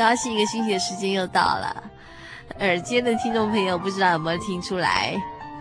[0.00, 1.84] 高兴，一个星期的时间又到了。
[2.60, 5.14] 耳尖的听众朋友，不知道有没有听出来，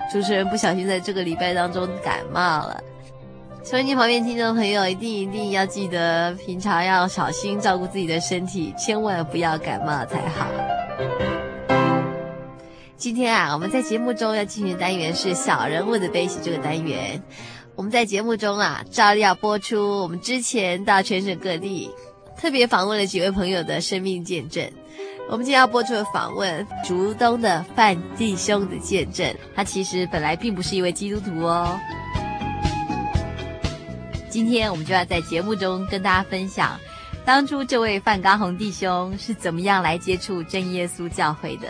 [0.10, 2.82] 主持人不小心在这个礼拜当中感冒了。
[3.66, 10.48] 收音机旁边听众朋友，一定一定要记得，平常要小心照顾自己的身体，千万不要感冒才好。
[12.96, 17.22] 今天啊，我们在节目中要进行的单元是“小人物的悲喜”这个单元。
[17.76, 21.92] 我们在节目中啊，照例要播出我们之前到全省各地
[22.40, 24.66] 特别访问了几位朋友的生命见证。
[25.30, 29.36] 我们今天要播出的访问，竹东的范弟兄的见证。
[29.54, 31.78] 他其实本来并不是一位基督徒哦。
[34.30, 36.80] 今天我们就要在节目中跟大家分享，
[37.26, 41.68] 当初这位范刚宏弟兄是怎么样来接触真耶稣教会的。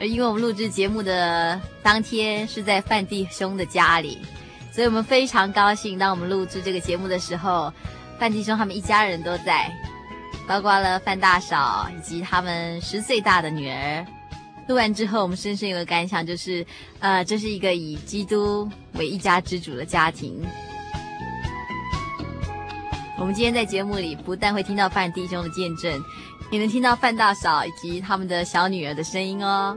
[0.00, 4.18] 而因为我们录制节目的当天是在范弟兄的家里，
[4.72, 7.72] 所以我们非常高兴，当我们录制这个节目的时候，
[8.18, 9.70] 范弟兄他们一家人都在，
[10.46, 14.06] 包括了范大嫂以及他们十岁大的女儿。
[14.68, 16.66] 录完之后，我们深深有个感想，就是，
[16.98, 20.44] 呃，这是一个以基督为一家之主的家庭。
[23.18, 26.02] 我们今天在节目里不但会听到范弟兄的见证，
[26.50, 29.76] 也能听到范大嫂以及他们的小女儿的声音哦。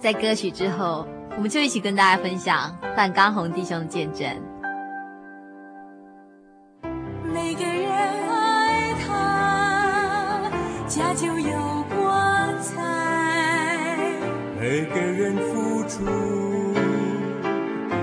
[0.00, 4.53] 在歌曲之后，我们就一起跟大家分享范刚红弟兄的见证。
[10.94, 12.72] 家就有光彩；
[14.60, 16.04] 每个人付出，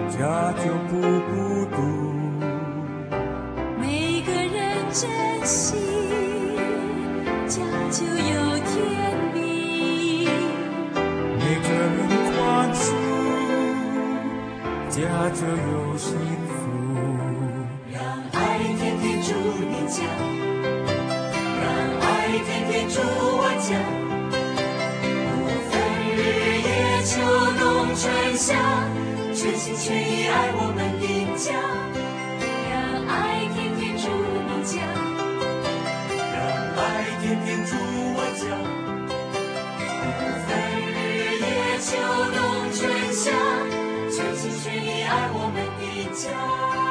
[0.09, 1.77] 家就不孤独。
[3.79, 5.09] 每个人珍
[5.45, 5.77] 惜，
[7.47, 8.75] 家就有甜
[9.35, 9.39] 蜜；
[11.39, 11.95] 每个人
[12.35, 12.35] 宽
[12.73, 12.85] 恕，
[14.89, 16.09] 家就有幸
[16.45, 16.51] 福。
[17.89, 18.03] 让
[18.33, 19.31] 爱天天住
[19.61, 20.03] 你家，
[22.93, 23.79] 祝我家
[24.99, 25.79] 不分
[26.13, 26.19] 日
[26.59, 27.21] 夜秋
[27.57, 28.51] 冬春夏
[29.33, 31.07] 全心全意爱我们的
[31.37, 31.53] 家。
[32.67, 34.03] 让爱天天住
[34.43, 34.75] 你家。
[36.35, 36.37] 让
[36.75, 37.71] 爱天天住
[38.13, 38.43] 我家。
[39.87, 40.49] 不分
[40.91, 41.47] 日夜
[41.79, 41.87] 秋
[42.35, 42.39] 冬
[42.73, 42.79] 春
[43.13, 43.31] 夏
[44.11, 45.81] 全心全意爱我们的
[46.13, 46.90] 家。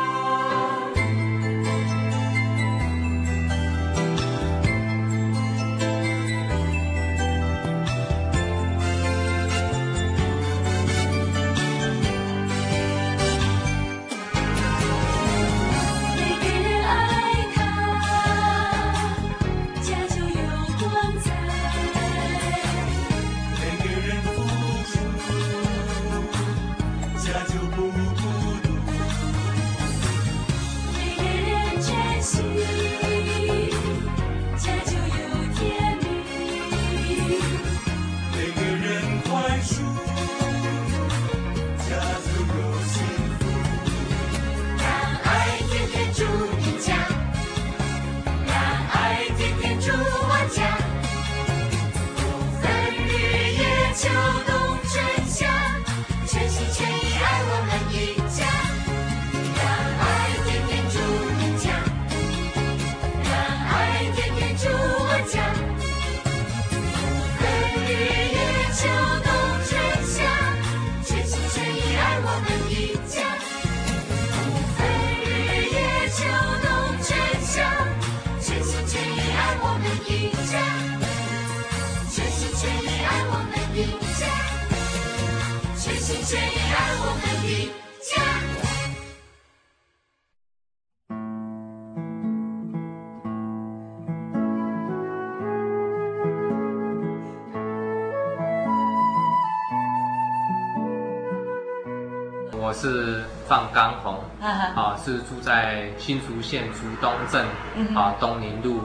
[103.50, 107.44] 是范刚宏，啊是住在新竹县竹东镇
[107.74, 108.80] 嗯啊东宁路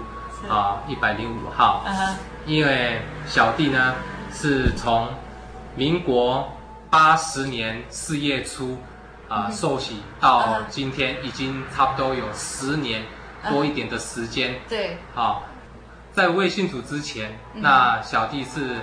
[0.50, 1.86] 啊一百零五号。
[2.48, 3.94] 因为小弟呢
[4.34, 5.08] 是从
[5.76, 6.52] 民国
[6.90, 8.76] 八十年四月初
[9.30, 13.04] 啊受洗到今天，已经差不多有十年
[13.48, 14.56] 多一点的时间。
[14.68, 15.44] 对，好，
[16.12, 18.78] 在未信主之前，嗯那小弟是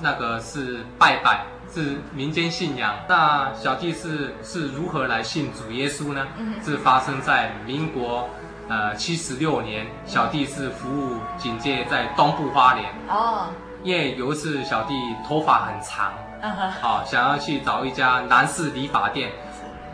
[0.00, 2.94] 那个是拜拜，是民间信仰。
[3.08, 6.26] 那小弟是是如何来信主耶稣呢？
[6.36, 6.54] 嗯。
[6.62, 8.28] 是发生在民国
[8.68, 12.88] 呃七十六年，小弟是服务警戒在东部花莲。
[13.08, 13.48] 哦，
[13.82, 14.94] 因为有一次小弟
[15.26, 19.32] 头发很长，啊想要去找一家男士理发店，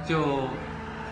[0.06, 0.40] 就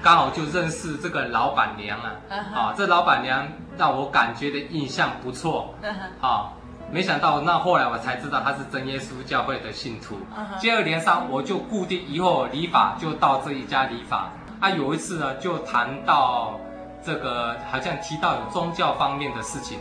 [0.03, 2.11] 刚好就认识这个老板娘啊，
[2.55, 3.49] 啊，这老板娘
[3.79, 5.75] 让我感觉的印象不错，
[6.21, 6.53] 啊，
[6.91, 10.19] 没想到那后来我才知道他是真耶稣教会的信徒。
[10.59, 14.31] 接二连三我就固定以后理发就到这一家理发，
[14.61, 16.59] 啊，有一次呢就谈到
[17.05, 19.79] 这个好像提到有宗教方面的事情，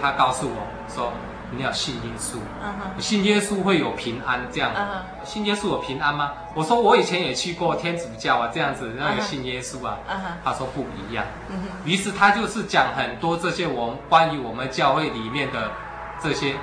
[0.00, 1.12] 他告诉我说
[1.50, 2.36] 你要信耶稣。
[2.98, 4.72] 信耶稣会有平安，这样。
[5.24, 6.32] 信耶稣有平安吗？
[6.54, 9.98] 我说我以前也去过天主教啊，这样子那个信耶稣啊，
[10.44, 11.24] 他说不一样。
[11.84, 15.70] 于是他就是讲很多这些我们关于我们教会里面的
[16.22, 16.54] 这些，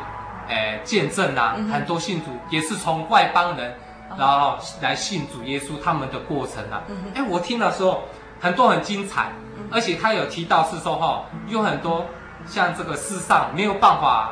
[0.47, 3.73] 呃，见证啊，嗯很多信徒也是从外邦人，
[4.17, 6.83] 然后来信主耶稣他们的过程啊。
[6.87, 8.03] 嗯，哎，我听的时候
[8.39, 9.31] 很多很精彩，
[9.71, 12.05] 而且他有提到是说哈，有很多
[12.45, 14.31] 像这个世上没有办法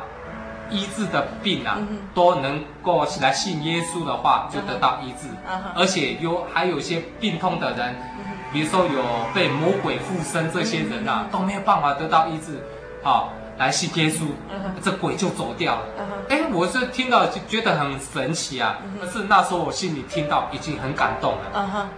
[0.70, 5.28] 医治的病啊嗯，都能够来信耶稣的话，就得到医治。
[5.48, 7.94] 嗯，而且有还有一些病痛的人。
[8.18, 9.02] 嗯，比如说有
[9.34, 12.62] 被魔鬼附身这些人啊嗯，都没有办法得到医治，
[13.02, 15.82] 好、来信耶稣嗯哼，这鬼就走掉了。
[16.28, 21.88] 哎，我是听到就觉得很神奇啊可是那时候我心里听到已经很感动了。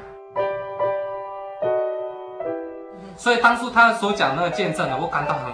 [3.16, 5.44] 所以当初他所讲那个见证呢，我感到很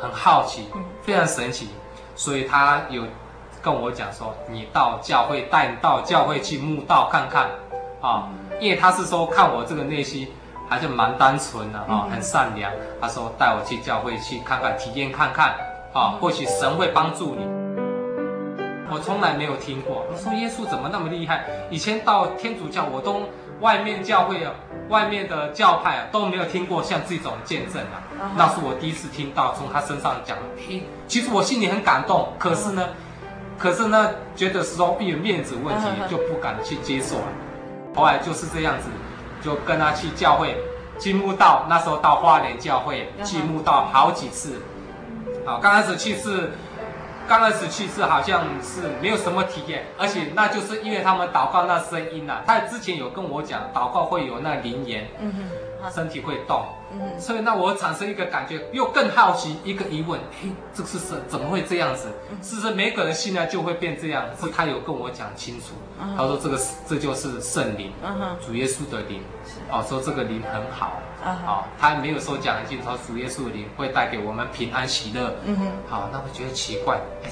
[0.00, 1.68] 很好奇嗯，非常神奇。
[2.16, 3.04] 所以他有
[3.62, 7.48] 跟我讲说，你到教会带你到教会去墓道看看，
[8.00, 8.28] 啊，
[8.60, 10.26] 因为他是说看我这个内心
[10.72, 12.72] 还是蛮单纯的啊嗯，很善良。
[12.98, 15.54] 他说带我去教会去看看，体验看看，
[15.92, 17.44] 啊，或许神会帮助你。
[18.90, 21.44] 我从来没有听过，我说耶稣怎么那么厉害？
[21.68, 23.20] 以前到天主教，我都
[23.60, 24.54] 外面教会啊，
[24.88, 28.32] 外面的教派啊都没有听过像这种见证啊。
[28.34, 32.88] 那是我第一次听到，从他身上讲，嘿，其实我心里很感动，可是呢，
[33.58, 37.24] 可是呢，觉得是说因为面子问题，就不敢去接受了。
[37.94, 38.88] 后来就是这样子，
[39.42, 40.56] 就跟他去教会，
[40.98, 41.66] 进木道。
[41.68, 44.62] 那时候到花莲教会嗯哼去慕道好几次。
[45.44, 46.52] 好，刚开始去是。
[47.28, 55.44] 刚开始去是好像是没有什么体验，而且那就是因为他们祷告那声音呐、啊，他之前有跟我讲，祷告会有那灵言，嗯哼，
[55.90, 62.08] 身体会动，嗯，所以那我产生一个感觉，又更好奇一个疑问，嘿，这是什怎么会这样子？
[62.42, 64.24] 是不是每个人信呢就会变这样？
[64.40, 64.48] 是。
[64.50, 65.74] 他有跟我讲清楚，
[66.16, 67.92] 他说这个这就是圣灵，
[68.44, 69.22] 主耶稣的灵，
[69.70, 75.34] 哦，说这个灵很好，哦，他没有说讲很清楚，说主耶稣的灵会带给我们平安喜乐。
[75.44, 77.30] 嗯哼，好，那我觉得奇怪，哎，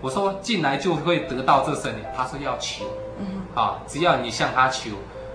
[0.00, 2.84] 我说进来就会得到这圣灵，他说要求，
[3.18, 4.90] 嗯啊，只要你向他求，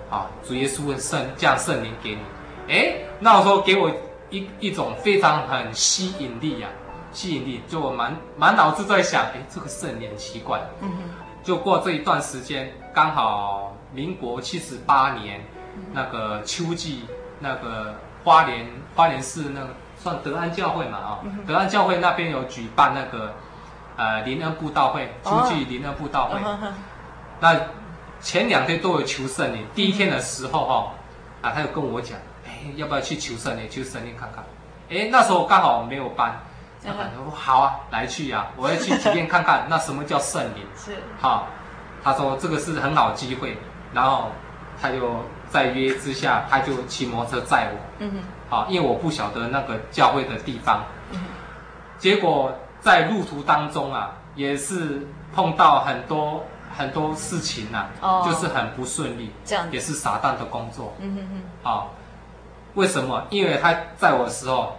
[0.09, 2.21] 啊，主耶稣会圣降圣灵给你，
[2.67, 3.91] 哎，那我说给我
[4.29, 10.97] 一一种非常很吸引力呀、啊，吸引力，就我满满脑子在想，哎，这个圣灵很奇怪，嗯哼，
[11.43, 15.41] 就过这一段时间，刚好民国七十八年，
[15.91, 17.03] 那个秋季，
[17.39, 17.93] 那个
[18.23, 18.65] 花莲
[18.95, 23.33] 花莲市那个算德安教会嘛啊、嗯德安教会那边有举办那个
[23.97, 26.39] 呃灵恩布道会，秋季灵恩布道会。
[27.39, 27.59] 那
[28.21, 30.91] 前两天都有求圣灵，第一天的时候哈、
[31.41, 32.21] 啊，他有跟我讲，哎，
[32.75, 33.69] 要不要去求圣灵？
[33.69, 34.43] 求圣灵看看。
[34.89, 36.39] 哎，那时候刚好没有班，
[36.85, 40.65] 我说好啊，来去呀、啊，我要去体验看看，那什么叫圣灵？
[40.75, 41.47] 是，好，
[42.03, 43.57] 他说这个是很好的机会，
[43.93, 44.29] 然后
[44.81, 45.15] 他就
[45.49, 47.79] 在约之下，他就骑摩托车载我。
[47.99, 48.17] 嗯哼，
[48.49, 51.19] 好，因为我不晓得那个教会的地方，嗯
[51.97, 56.43] 结果在路途当中啊，也是碰到很多
[56.75, 60.93] 很多事情啊，哦就是很不顺利，这样也是撒旦的工作。
[60.99, 61.93] 嗯哼哼，好，
[62.75, 63.25] 为什么？
[63.29, 64.77] 因为他在我的时候，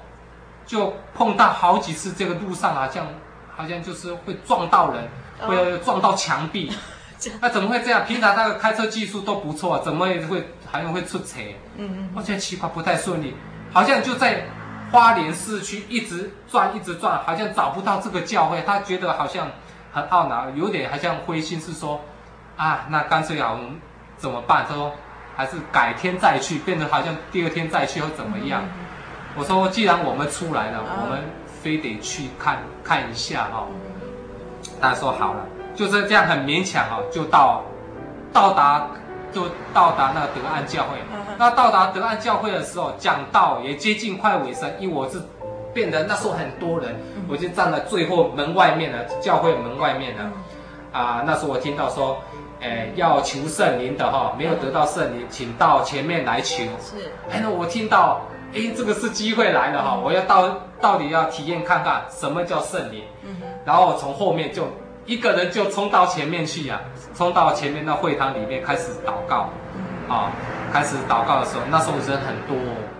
[0.66, 3.06] 就碰到好几次，这个路上好像
[3.54, 5.08] 好像就是会撞到人，
[5.40, 6.72] 哦会撞到墙壁。
[7.40, 8.04] 那、啊、怎么会这样？
[8.04, 10.20] 平常那个开车技术都不错，怎么会
[10.70, 11.40] 好像会出车？
[11.76, 13.34] 嗯嗯，我觉得奇怪，不太顺利，
[13.72, 14.44] 好像就在
[14.92, 18.62] 花莲市区一直转，一直转，好像找不到这个教会。
[18.66, 19.48] 他觉得好像
[19.92, 22.00] 很懊恼，有点好像灰心，是说
[22.56, 23.80] 啊，那干脆啊，我们
[24.18, 24.66] 怎么办？
[24.68, 24.92] 他说
[25.36, 28.62] 还是改天再去，变成好像第二天再去或怎么样？
[29.36, 31.20] 我说，既然我们出来了，啊、我们
[31.60, 33.66] 非得去看看一下哈、哦。
[34.80, 35.40] 他说好了，
[35.74, 37.62] 就是这样很勉强哈、哦，就到
[38.32, 38.86] 到达
[39.32, 40.98] 就到达那个德安教会。
[41.00, 45.20] 啊、那到达德安教会的时候，讲道也接近快尾声，因为我是
[45.72, 50.30] 变得那时候很多人，嗯、我就站在最后门外面了，教会门外面了。
[50.92, 52.22] 啊、那时候我听到说，
[52.64, 56.64] 哎，要求圣灵的哈、哦，没有得到圣灵，请到前面来求。
[56.80, 57.12] 是。
[57.30, 58.22] 哎，那我听到。
[58.54, 60.00] 哎，这个是机会来了哈！
[60.02, 63.02] 我要到到底要体验看看什么叫圣灵。
[63.22, 63.36] 嗯。
[63.64, 64.68] 然后从后面就
[65.06, 69.50] 一个人就冲到前面去呀、啊，冲到前面那会堂里面开始祷告。
[69.74, 70.08] 嗯。
[70.08, 70.30] 啊，
[70.72, 72.56] 开始祷告的时候，那时候人很多。
[72.56, 72.93] 到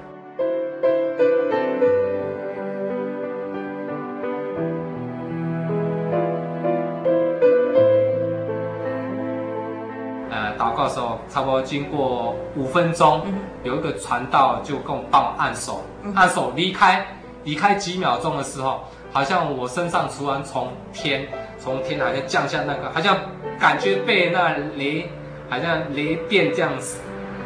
[10.94, 13.34] 时候差不多经过五分钟，嗯、
[13.64, 17.04] 有一个传道就跟我帮我按手，嗯、按手离开，
[17.42, 21.26] 离开几秒钟的时候，好像我身上突然从天，
[21.58, 23.16] 从天好像降下那个，好像
[23.58, 25.10] 感觉被那雷，
[25.50, 26.98] 好像雷电这样子，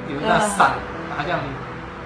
[0.08, 1.38] 有那闪，嗯、好像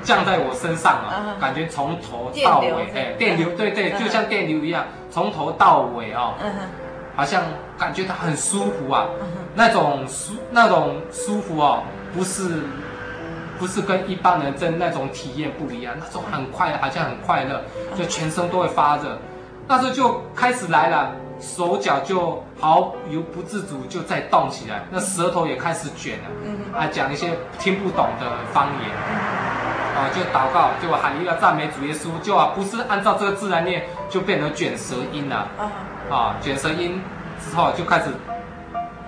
[0.02, 6.34] 降在我身上啊，嗯、感觉从头到尾，哎，电流，对对，就像电流一样，从头到尾哦。
[7.14, 7.42] 嗯好像
[7.78, 9.06] 感觉它很舒服啊，
[9.54, 11.82] 那种舒那种舒服哦，
[12.14, 12.62] 不是
[13.58, 17.62] 不是跟一般人真那种体验不一样，那种很快，好像很快乐，
[17.94, 19.18] 就全身都会发热。
[19.68, 28.90] 那时候就开始来了，手脚就毫由不自主就在动起来，那舌头也开始卷了，啊，讲一些听不懂的方言，
[29.94, 35.46] 啊，就祷告，就喊一个赞美主耶稣，就啊不是按照这个自然念，就变成卷舌音了。
[36.10, 37.00] 啊，卷舌音
[37.40, 38.06] 之后就开始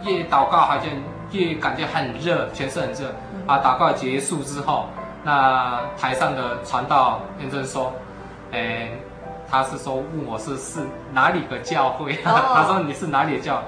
[0.02, 0.84] 越祷告，好像
[1.32, 3.14] 越感觉很热，全身很热。
[3.46, 4.88] 啊，祷告结束之后，
[5.22, 7.92] 那台上的传道认真说，
[8.52, 8.88] 哎，
[9.50, 10.80] 他是说问我是是
[11.12, 12.12] 哪里的教会？
[12.24, 13.62] 哦、他说你是哪里的教？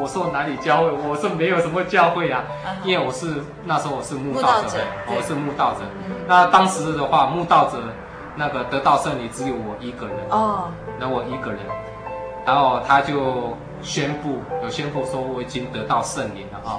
[0.00, 0.90] 我说哪里教会？
[0.90, 5.80] 我说没有什么教会啊，嗯、因为我是那时候我是慕道者，我是慕道者。
[6.08, 7.78] 嗯、那当时的话，慕道者
[8.34, 11.60] 那个得到圣灵只有我一个人哦，那我一个人。
[12.44, 16.78] 然后他就宣布，有宣布说我已经得到圣灵了啊！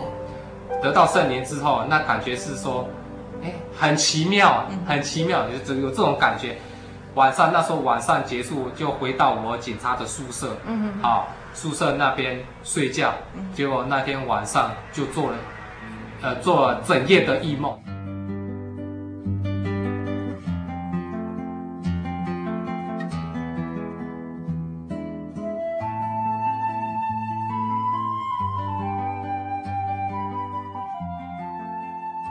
[0.81, 2.87] 得到圣灵之后，那感觉是说，
[3.43, 6.55] 哎，很奇妙啊，很奇妙，有有这种感觉。
[7.15, 13.13] 晚上那时候晚上结束，就回到我警察的宿舍，嗯嗯，好，宿舍那边睡觉。
[13.53, 15.37] 结果那天晚上就做了，
[16.21, 17.77] 呃，做了整夜的异梦。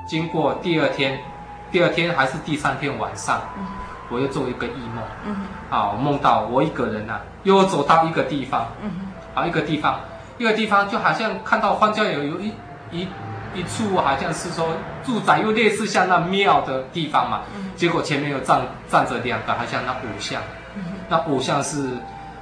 [0.06, 1.18] 经过第二天，
[1.73, 3.66] 第二天还是第三天晚上，嗯、
[4.08, 5.02] 我又做一个异梦。
[5.26, 5.37] 嗯，
[5.68, 8.68] 啊，我梦到我一个人呐、啊，又走到一个地方。
[8.80, 8.88] 嗯，
[9.37, 10.00] 啊，一个地方，
[10.38, 12.52] 一个地方就好像看到荒郊野，有一
[12.90, 13.07] 一
[13.55, 14.71] 一处好像是说
[15.05, 17.43] 住宅，又类似像那庙的地方嘛。
[17.55, 20.43] 嗯，结果前面又站站着两个，好像那偶像。
[20.75, 21.90] 嗯，那偶像是，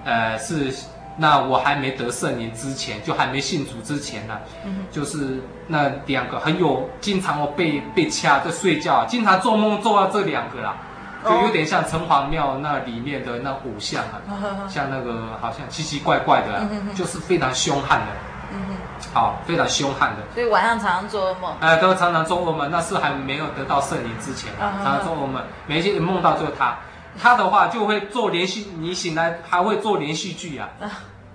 [0.05, 0.73] 呃，是。
[1.17, 10.77] 那我还没得圣灵之前，就还没信主之前呢、啊，嗯、就是那两个很有，经常我被被掐在睡觉，经常做梦做到这两个啦，
[11.25, 16.63] 就有点像城隍庙那里面的那五像啊，哦、像那个好像奇奇怪怪的、
[16.95, 18.07] 就是非常凶悍的，
[18.53, 18.77] 嗯，
[19.13, 20.23] 好，非常凶悍的。
[20.35, 21.55] 所以晚上常常做噩梦。
[21.61, 26.77] 哎，都常常做噩梦，那是还没有得到圣灵之前，哦、常常做噩梦，每天梦到就是他。
[27.17, 30.69] 他的话就会做连续，你醒来还会做连续剧啊，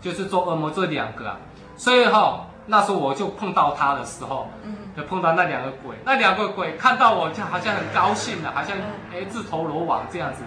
[0.02, 1.38] 就是做噩梦这两个啊，
[1.78, 4.48] 所以哈、哦，那时候我就碰到他的时候，
[4.96, 8.78] 就碰到那两个鬼，那两个鬼看到我就好像很高兴的，好像
[9.12, 10.44] 哎自投罗网这样子。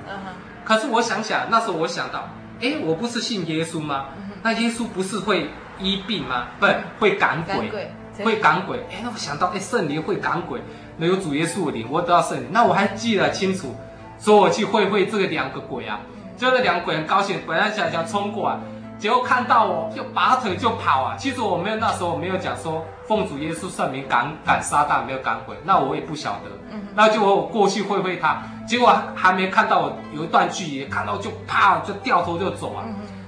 [0.64, 2.28] 可是我想想，那时候我想到，
[2.60, 4.06] 哎，我不是信耶稣吗？
[4.42, 6.46] 那耶稣不是会医病吗？
[6.60, 7.88] 不是会赶鬼，
[8.24, 8.78] 会赶鬼。
[8.90, 10.60] 哎，那我想到，哎，圣灵会赶鬼，
[10.98, 13.74] 那有主耶稣的灵，我得到圣灵，那我还记得清楚。
[14.20, 16.00] 说我去会会这个两个鬼啊，
[16.36, 18.58] 就那两个鬼很高兴，本来想想冲过来，
[19.02, 21.16] 结果看到我就拔腿就跑啊。
[21.18, 26.78] 其实我没有那时候我没有讲说奉主耶稣圣名赶赶撒旦，没有赶鬼，那我也不晓得。
[26.94, 32.85] 那就我过去会会他，结果还没看到我有一段距离，看到就啪就掉头就走啊。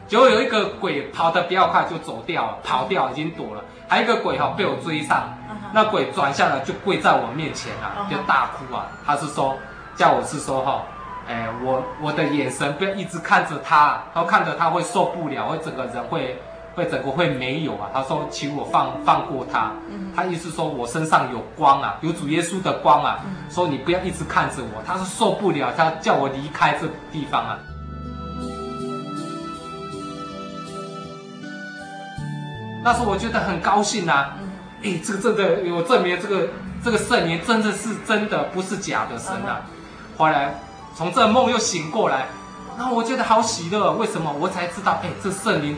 [0.07, 5.25] 结果有一个鬼跑得比较快就走掉了，跑掉已经躲了，还有一个鬼哈被我追上，
[5.73, 9.57] 那鬼转下来就跪在我面前啊，就大哭啊，他是说
[9.97, 10.83] 叫我是说哈。
[11.27, 16.39] 哎，我我的眼神不要一直看着他，然后看着他会受不了，会整个人会
[16.75, 17.89] 会整个会没有啊。
[17.95, 19.73] 他说，请我放放过他，
[20.15, 27.59] 他意思说我身上有光啊，有主耶稣的光啊，说你不要一直看着我，他是受不了，他叫我离开这地方啊。
[32.85, 34.37] 那时候我觉得很高兴啊，
[34.83, 36.49] 哎，这个真的有证明，这个
[36.85, 39.63] 这个圣灵真的是真的，不是假的神啊。
[40.19, 40.55] 后来。
[40.95, 42.27] 从这梦又醒过来，
[42.79, 43.93] 然后我觉得好喜乐。
[43.95, 44.33] 为什么？
[44.39, 45.77] 我才知道，哎，这圣灵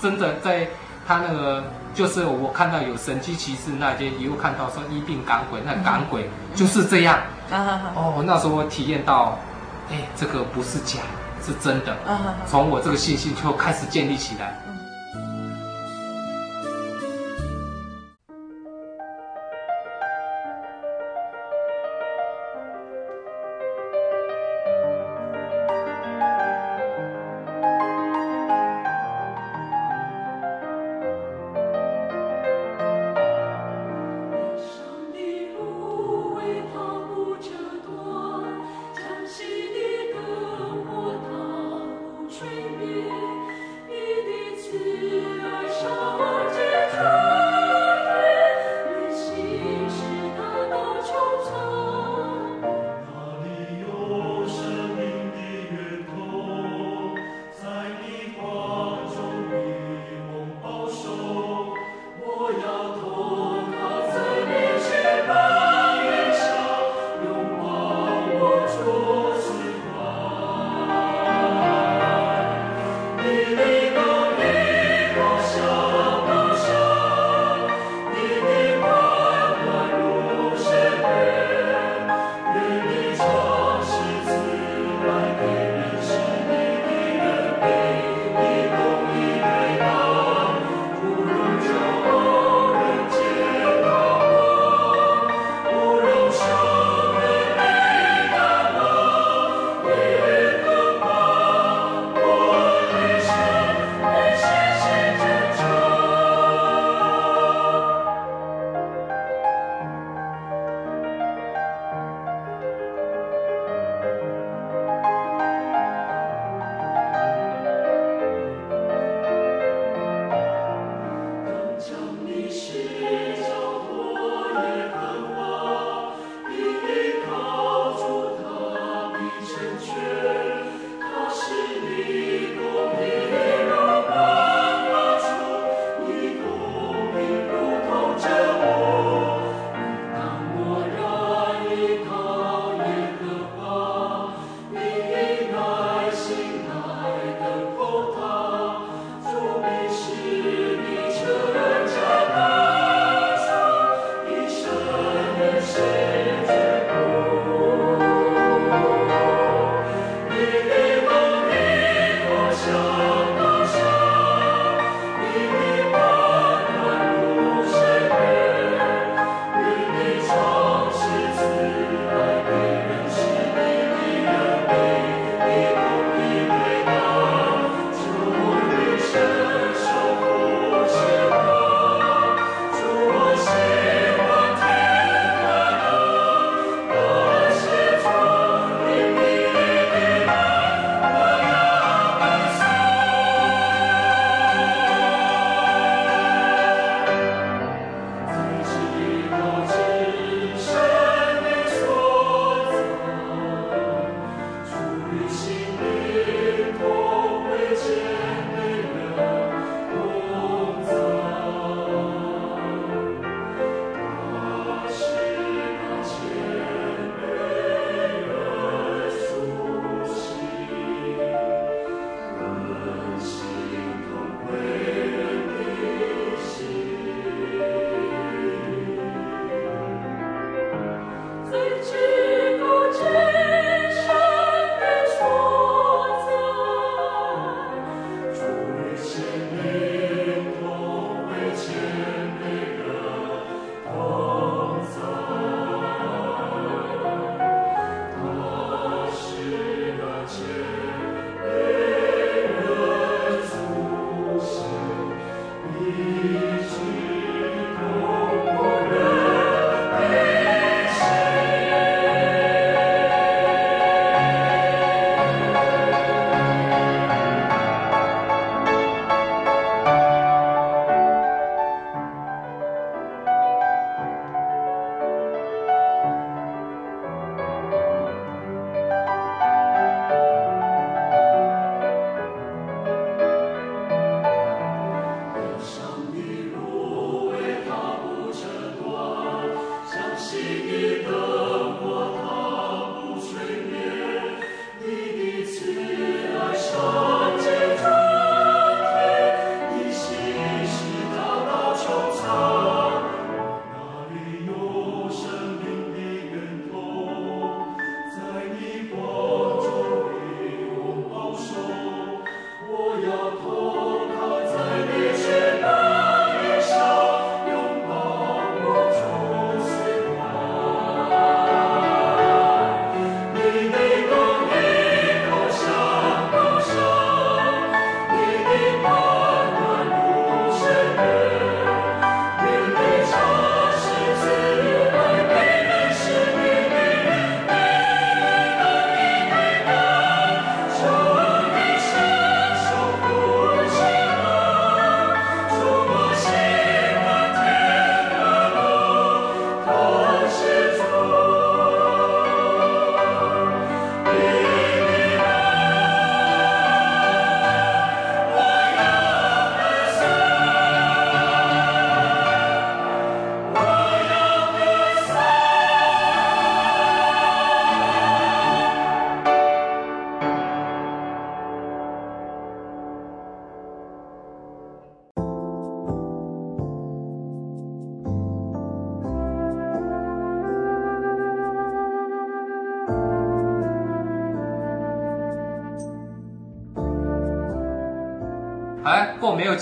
[0.00, 0.68] 真的在
[1.06, 7.18] 他那个，就是我看到有神机骑士那些，也有看到说医病赶鬼，那赶鬼就是这样。
[7.94, 9.38] 哦，那时候我体验到，
[9.90, 10.98] 哎，这个不是假，
[11.44, 11.96] 是真的。
[12.48, 14.60] 从我这个信心就开始建立起来。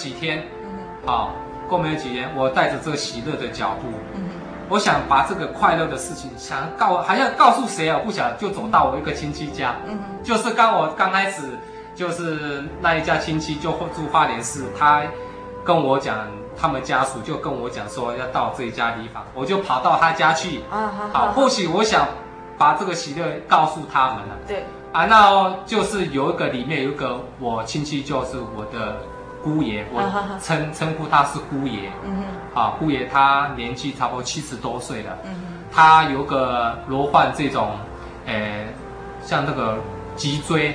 [0.05, 0.45] 几天，
[1.07, 1.33] 好，
[1.67, 3.89] 过没有几天，我带着这个喜乐的脚步，
[4.69, 7.97] 我想把这个快乐的事情，想告还要告诉谁啊？
[7.99, 9.75] 我不想就走到我一个亲戚家，
[10.23, 11.59] 就是刚我刚开始，
[11.95, 15.03] 就是那一家亲戚就住花莲市，他
[15.65, 16.29] 跟我讲。
[16.57, 20.61] 他们家属就跟我讲说要到这一家地方，我就跑到他家去。
[20.71, 22.07] 啊，好，好，或许我想
[22.57, 24.37] 把这个喜乐告诉他们了。
[24.47, 24.63] 对，
[24.93, 28.99] 啊，那就是有一个里面有一个我亲戚，就是我的
[29.45, 30.01] 姑爷，我
[30.43, 31.93] 称称呼他是姑爷。
[32.55, 35.17] 啊，姑爷他年纪差不多七十多岁了。
[35.71, 37.71] 他有个罹患这种，
[38.27, 38.67] 诶，
[39.23, 39.77] 像那个
[40.17, 40.75] 脊椎。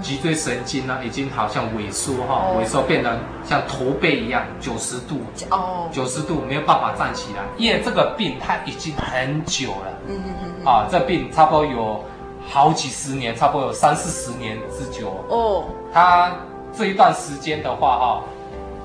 [0.00, 5.20] 脊椎神经呢，已经好像萎缩哈，萎缩变得像驼背一样，九十度。
[5.50, 12.02] 哦，九十度没有办法站起来，因为这个病他已经很久了，嗯嗯嗯，啊，这病差不多有
[12.48, 15.22] 好几十年，差不多有三四十年之久。
[15.28, 15.64] 哦。
[15.92, 16.32] 他
[16.76, 18.20] 这一段时间的话哈，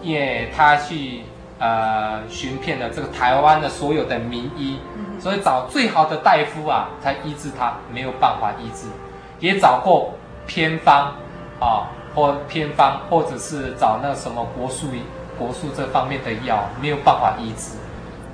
[0.02, 1.22] 因为他去
[1.60, 4.78] 呃寻遍了这个台湾的所有的名医，
[5.20, 8.88] 所以找最好的大夫啊，才医治他，没有办法医治，
[9.40, 10.12] 也找过。
[10.48, 11.14] 偏方，
[11.60, 14.88] 啊，或偏方，或者是找那什么国术，
[15.38, 17.78] 国术这方面的药，没有办法医治，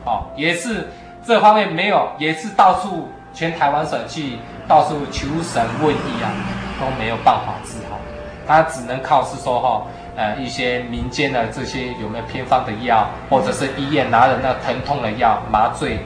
[0.05, 0.87] 哦，也是
[1.27, 6.31] 这方面没有，也是到处全台湾省去到处求神问医啊，
[6.79, 7.99] 都没有办法治好，
[8.47, 15.99] 他只能靠是说哈，呃，一些民间的这些有没有偏方的药，或者是医院拿的那疼痛的药，麻醉，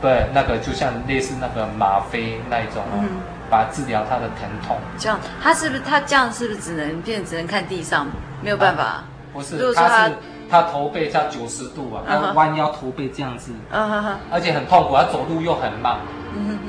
[0.00, 2.82] 对，那个就像类似那个吗啡那一种。
[2.94, 3.08] 嗯。
[3.50, 8.06] 把治疗他的疼痛，这样他是不是他这样是不是只能变只能看地上，
[8.42, 8.82] 没有办法？
[8.82, 10.12] 啊、不是，他，他是
[10.50, 15.98] 他头背在九十度啊，他弯腰驼背这样子，嗯哼哼，而且很痛苦，他走路又很慢，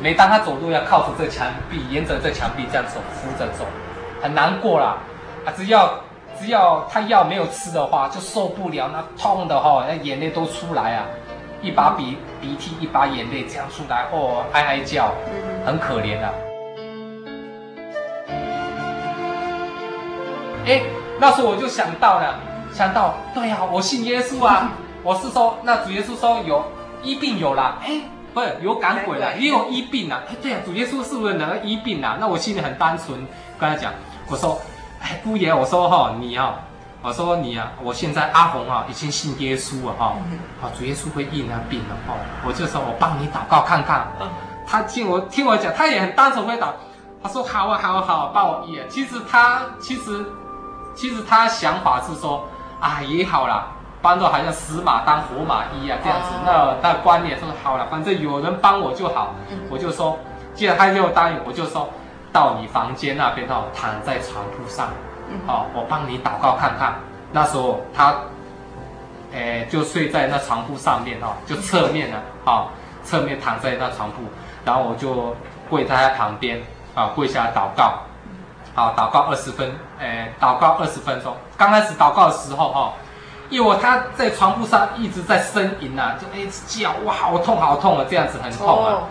[0.01, 3.65] 每当他走路要靠着这墙壁，沿着这墙壁这样走，扶着走，
[4.25, 4.97] 很难过啦。
[5.45, 5.93] 啊，只要
[6.39, 11.05] 只要他药没有吃的话，就受不了，那痛的哈，那眼泪都出来啊，
[11.61, 15.11] 一把鼻鼻涕一把眼泪这样出来，哦，哀哀叫，
[15.63, 16.33] 很可怜啊。
[20.65, 20.81] 哎，
[21.19, 22.39] 那时候我就想到了，
[22.73, 24.71] 想到，对呀、啊，我信耶稣啊，
[25.03, 26.65] 我是说，那主耶稣说有
[27.03, 28.01] 医病有啦，哎，
[28.33, 32.17] 不是有赶鬼了，也有医病啊，哎，对呀、啊，主耶稣是不是能够医病啊？
[32.19, 33.15] 那我心里很单纯，
[33.59, 33.93] 跟他讲，
[34.27, 34.59] 我说，
[35.01, 36.55] 哎，姑爷，我说哈，你啊，
[37.01, 40.15] 我说你啊，我现在阿红啊，已经信耶稣了哈，
[40.61, 42.13] 啊，主耶稣会医那病了哈，
[42.45, 44.07] 我就说我帮你祷告看看，
[44.67, 46.67] 他听我听我讲，他也很单纯会祷，
[47.21, 50.25] 他说好啊，好啊，好啊，帮我医，其实他其实。
[50.97, 52.47] 其实他想法是说，
[52.79, 53.67] 啊也好啦，
[54.01, 59.35] 帮到好像死马当活马医啊这样子，那那观念说好了，反正有人帮我就好，
[59.69, 60.17] 我就说，
[60.53, 61.89] 既然他要答应，我就说
[62.35, 64.89] 到你房间那边哦，躺在床铺上，
[65.47, 66.95] 哦，我帮你祷告看看。
[67.31, 68.13] 那时候他，
[69.31, 72.71] 诶就睡在那床铺上面哦，就侧面呢，好，
[73.05, 74.17] 侧面躺在那床铺，
[74.65, 75.33] 然后我就
[75.69, 76.61] 跪在他旁边
[76.93, 78.01] 啊，跪下来祷告。
[78.73, 81.33] 好，祷告二十分，诶，祷告二十分钟。
[81.55, 82.93] 刚开始祷告的时候，哈，
[83.49, 89.03] 因为他在床铺上一直在呻吟呐，就一直叫，哇，好痛，好痛啊，这样子很痛啊。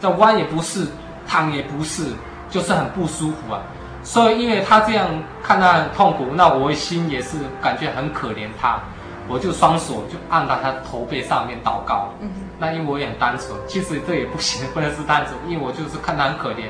[0.00, 0.86] 这弯也不是，
[1.26, 2.12] 躺也不是，
[2.50, 3.60] 就是很不舒服啊。
[4.02, 5.06] 所以，因为他这样
[5.42, 8.80] 看他很痛苦，那我心也是感觉很可怜他，
[9.28, 12.08] 我就双手就按到他头背上面祷告。
[12.20, 12.30] 嗯。
[12.58, 16.64] 那因为我也很单纯，其实这也不行，不能是单纯，因为我就是看他很可怜。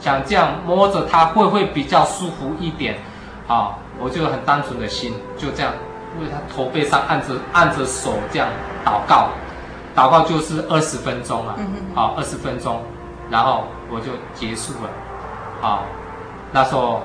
[0.00, 2.98] 想这样摸着他会不会比较舒服一点？
[3.48, 5.72] 啊，我就很单纯的心就这样，
[6.20, 8.48] 为他头背上按着按着手这样
[8.84, 9.28] 祷告，
[9.96, 11.56] 祷告就是二十分钟啊，
[11.94, 12.80] 好，二十分钟，
[13.30, 14.90] 然后我就结束了，
[15.64, 15.80] 啊，
[16.52, 17.00] 那时候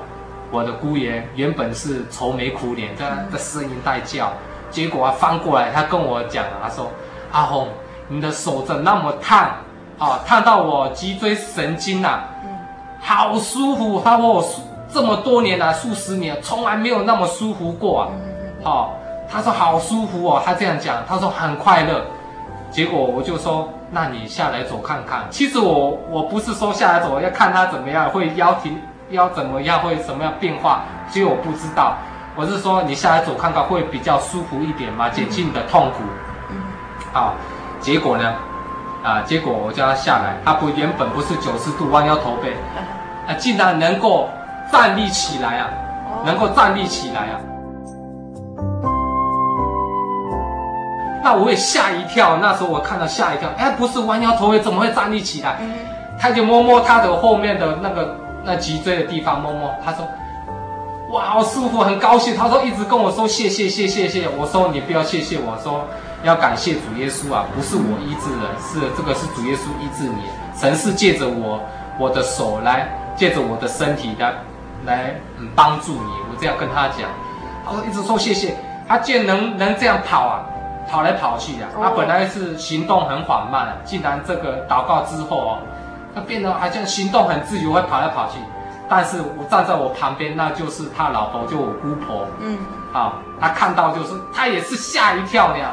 [0.50, 4.30] 我的姑爷原本是愁眉苦脸，在的声音带叫，
[4.70, 6.90] 结果啊翻过来，他跟我讲，他说
[7.32, 7.68] ：“阿红，
[8.08, 9.50] 你的手怎那么烫？
[9.98, 12.24] 啊，烫到我脊椎神经啊。”
[13.00, 14.44] 好舒服，他说我
[14.92, 18.08] 这么多年来数十年从来没有那么舒服过啊！
[18.62, 18.90] 好、哦，
[19.32, 22.04] 他说好舒服哦，他这样讲，他说很快乐。
[22.70, 25.24] 结果我就说，那你下来走看看。
[25.30, 28.80] 其实我我不是说下来走要看他怎么样，会腰停
[29.10, 31.96] 腰怎么样，会什么样变化，其实我不知道。
[32.36, 36.04] 我是说你下来走看看会比较舒服一点嘛，减轻你的痛苦。
[37.12, 37.32] 好、哦，
[37.80, 38.32] 结果呢？
[39.02, 39.22] 啊！
[39.22, 42.52] 结果我叫他下来，他不原本不是九十度弯腰驼背，
[43.26, 44.28] 啊，竟然能够
[44.70, 45.70] 站立起来啊，
[46.22, 47.40] 能够站立起来啊！
[51.22, 55.58] 那我也吓一跳，那时候我看到吓一跳，哎，不是弯腰驼背，怎么会站立起来？
[56.18, 60.06] 他就摸摸他的后面的那个那脊椎的地方，摸摸，他说
[61.10, 62.36] ：“哇，好舒服，很高兴。
[62.36, 64.28] 他说一直跟我说谢谢谢谢谢谢。
[64.36, 65.86] 我说你不要谢谢我，说
[66.22, 70.22] 要感谢主耶稣啊，不是我医治人，是这个是主耶稣医治你。
[70.58, 71.58] 神是借着我
[71.98, 74.34] 我的手来，借着我的身体来
[74.84, 76.12] 来嗯帮助你。
[76.30, 77.08] 我这样跟他讲，
[77.64, 78.54] 他说一直说谢谢。
[78.86, 80.44] 他竟然能能这样跑啊，
[80.90, 81.68] 跑来跑去啊。
[81.80, 85.58] 他本来是行动很缓慢啊，竟然这个祷告之后哦，
[86.14, 88.38] 他变得好像行动很自由，会跑来跑去。
[88.88, 92.26] 但是我站在我旁边，那就是他老婆，就我姑婆。
[92.40, 92.58] 嗯，
[92.92, 95.72] 啊，他看到就是他也是吓一跳那样，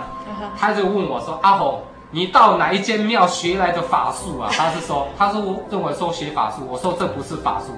[0.55, 7.73] 他就问我说：“阿红，你到哪一间庙学来的法术啊？”他是说，他说我认为说学法术，我说这不是法术。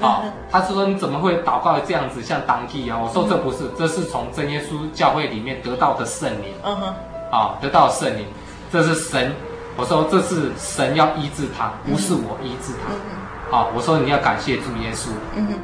[0.00, 2.98] 啊，他是说你怎么会祷告这样子像当地啊？
[3.02, 6.52] 我说这不是，这是从真耶稣教会里面得到的圣灵。
[6.62, 6.94] 嗯哼，
[7.30, 8.26] 啊，得到圣灵，
[8.72, 9.32] 这是神。
[9.76, 13.56] 我说这是神要医治他，不是我医治他。
[13.56, 15.10] 好，我说你要感谢主耶稣。
[15.34, 15.54] 嗯哼。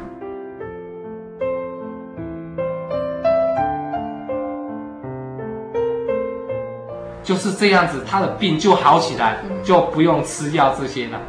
[7.23, 11.21] 就是这样子，他的病就好起来，就不用吃药这些了。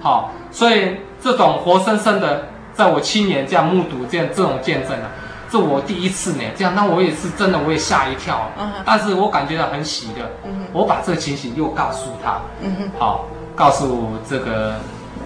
[0.00, 5.10] 好，所以这种活生生的，在我亲眼这样目睹这样这种见证啊，
[5.50, 6.42] 这我第一次呢。
[6.56, 8.50] 这样，那我也是真的，我也吓一跳。
[8.84, 10.24] 但是我感觉到很喜乐。
[10.72, 12.40] 我把这个情形又告诉他。
[12.98, 14.74] 好，告诉这个。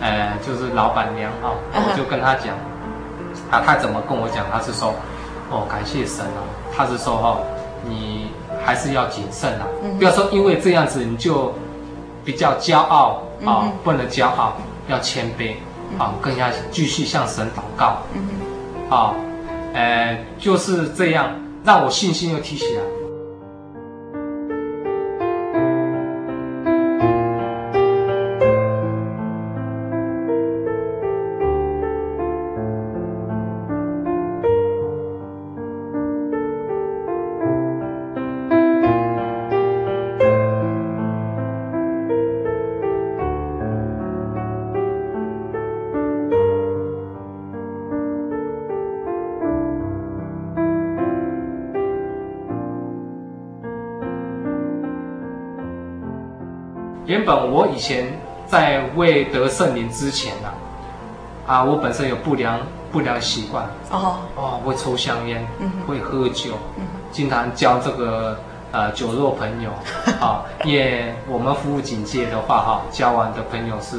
[0.00, 2.56] 呃，就是老板娘哈，我就跟他讲，
[3.52, 4.44] 啊，他怎么跟我讲？
[4.50, 4.92] 他是说，
[5.48, 6.42] 哦，感谢神哦，
[6.76, 7.38] 他是说哈，
[7.86, 8.32] 你
[8.64, 9.66] 还是要谨慎啊，
[9.98, 11.54] 不要说因为这样子你就
[12.24, 14.54] 比较骄傲啊，不能骄傲，
[14.88, 15.54] 要谦卑
[15.98, 18.02] 啊，更加继续向神祷告，
[18.88, 19.14] 啊，
[19.74, 21.30] 呃，就是这样，
[21.64, 22.82] 让我信心又提起来。
[57.12, 58.06] 原本我以前
[58.46, 60.48] 在未得圣灵之前呢，
[61.46, 62.58] 啊，啊，我本身有不良
[62.90, 63.66] 不良习惯。
[63.90, 64.16] 哦。
[64.34, 68.40] 哦，会抽香烟，嗯、会喝酒，嗯、经常交这个
[68.72, 69.70] 呃酒肉朋友，
[70.26, 73.98] 啊，因为我们服务警戒的话哈，交往的朋友是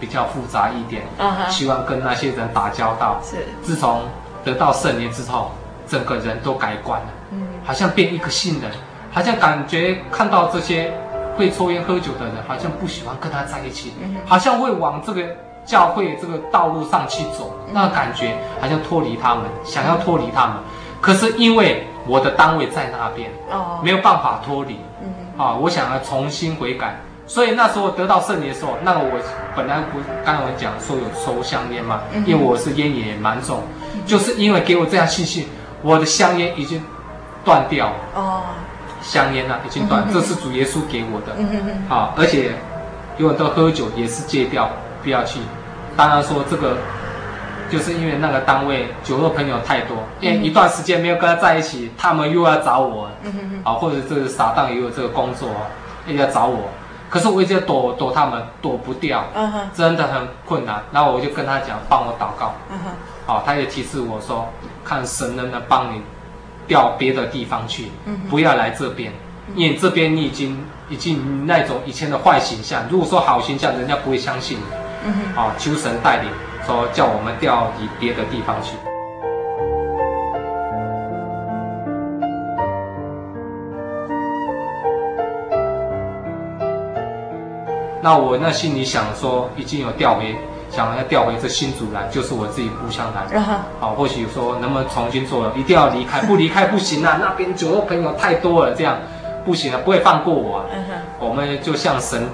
[0.00, 1.02] 比较复杂一点，
[1.50, 3.20] 希望跟那些人打交道。
[3.22, 4.00] 是，自从
[4.42, 5.50] 得到圣灵之后，
[5.86, 8.70] 整个人都改观了，嗯，好像变一个新人，
[9.12, 10.90] 好像感觉看到这些。
[11.36, 13.92] 会抽烟喝酒的人好像不喜欢跟他在一起，
[14.24, 15.22] 好像会往这个
[15.64, 20.56] 教会这个道路上去走，那感觉好像脱离他们，想要脱离他们。
[21.00, 29.20] 可是因为我的单位在那边，哦，没有办法脱离，嗯，啊，我想要重新悔改，所以那时候得到圣灵的时候，那个我
[29.54, 33.62] 本来不刚才我讲说有抽香烟嘛，因为我是烟也蛮重，
[34.06, 35.46] 就是因为给我这样信心，
[35.82, 36.82] 我的香烟已经
[37.44, 38.42] 断掉了，哦。
[39.06, 41.32] 香烟啊，已经断，这是主耶稣给我的。
[41.88, 42.52] 好，而且
[43.18, 44.68] 有很多喝酒也是戒掉，
[45.02, 45.38] 不要去。
[45.96, 46.76] 当然说这个，
[47.70, 53.08] 就是因为那个单位酒肉朋友太多，因为一段时间没有跟他在一起，他们又要找我。
[53.62, 55.48] 啊，或者这个撒旦也有这个工作，
[56.06, 56.68] 又要找我。
[57.08, 59.24] 可是我一直躲躲他们，躲不掉，
[59.72, 60.82] 真的很困难。
[60.92, 62.52] 然后我就跟他讲，帮我祷告。
[63.24, 64.48] 好，他也提示我说，
[64.84, 66.02] 看神能不能帮你。
[66.66, 67.86] 调别的地方去，
[68.28, 69.12] 不要来这边，
[69.54, 72.84] 因为这边你已经已经那种以前的坏形象。
[72.90, 74.62] 如果说好形象，人家不会相信你。
[75.36, 76.30] 啊，求神带领，
[76.66, 78.76] 说叫我们调移别的地方去。
[88.02, 90.36] 那我那心里想说，已经有调回。
[90.70, 93.40] 想要调回这新竹来，就是我自己故乡来。
[93.80, 97.18] 好，或许说能不能重新做了，一定要离开， 不离开不行啊！
[97.20, 98.98] 那边酒肉朋友太多了，这样
[99.44, 100.66] 不行了，不会放过我啊！
[101.18, 102.28] 我们就向神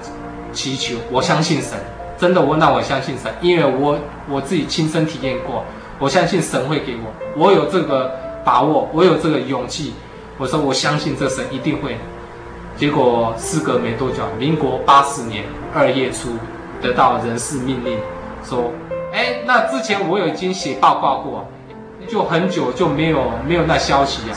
[0.51, 1.77] 祈求，我相信神，
[2.17, 3.97] 真的我那我相信神，因为我
[4.29, 5.63] 我自己亲身体验过，
[5.99, 8.11] 我相信神会给我，我有这个
[8.43, 9.93] 把握，我有这个勇气。
[10.39, 11.95] 我说我相信这神一定会。
[12.75, 15.43] 结果事隔没多久，民国八十年
[15.75, 16.29] 二月初，
[16.81, 17.99] 得到人事命令。
[18.43, 18.71] 说，
[19.13, 21.47] 哎，那之前我有已经写报告过，
[22.07, 24.35] 就很久就没有没有那消息啊。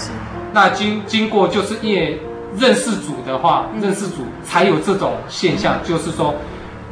[0.52, 2.18] 那经经过就是因为
[2.56, 6.34] 认识主的话，认识主才有这种现象，就是说，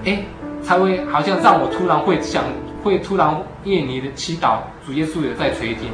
[0.05, 0.23] 哎，
[0.63, 2.45] 才会好像让我突然会想
[2.83, 5.89] 会突然因为你的祈祷，主耶稣也在垂听，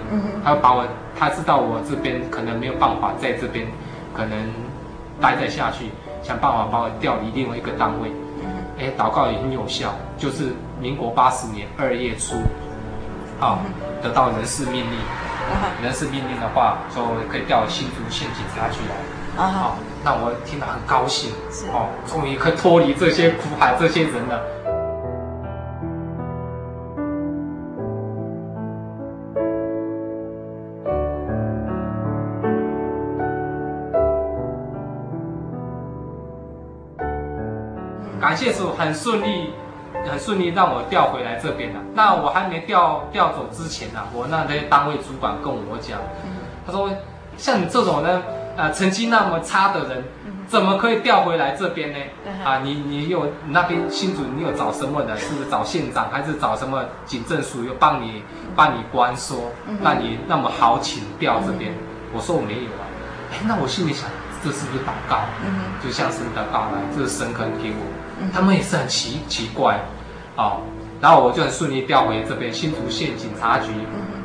[0.45, 0.85] 他会把我，
[1.17, 3.67] 他知道我这边可能没有办法在这边，
[4.13, 4.37] 可能
[5.21, 5.85] 待在下去，
[6.23, 8.11] 想办法把我调离另外一个单位。
[8.81, 10.47] 哎，祷告也很有效，就是
[10.81, 12.37] 民国八十年二月初，
[13.39, 13.59] 啊，
[14.03, 14.99] 得到人事命令，
[15.83, 19.47] 人事命令的话，就可以调新竹县警察局来，啊。
[19.49, 21.31] 哈啊，让我听了很高兴，
[21.71, 24.41] 哦，终于可以脱离这些苦海这些人了。
[38.19, 39.51] 感谢主，很顺利，
[40.09, 41.81] 很顺利让我调回来这边了。
[41.95, 45.99] 那我还没调调走之前呢、啊，我那些单位主管跟我讲，
[46.67, 46.91] 他说，
[47.37, 48.23] 像你这种呢，
[48.57, 50.05] 呃，成绩那么差的人，
[50.47, 51.99] 怎么可以调回来这边呢？
[52.45, 55.17] 啊，你你有那边新主，你有找什么的？
[55.17, 58.23] 是不是找县长，还是找什么警政署又帮你
[58.57, 59.51] 帮你关说，
[59.83, 61.73] 让你那么好请调这边？
[62.13, 62.85] 我说我没有啊。
[63.33, 64.09] 哎，那我心里想，
[64.43, 65.21] 这是不是祷告？
[65.83, 68.31] 就像神祷告来，这是神可能给我。
[68.33, 69.81] 他们也是很奇奇怪，
[70.37, 70.61] 哦，
[71.01, 73.71] 然后我就很顺利调回这边新竹县警察局，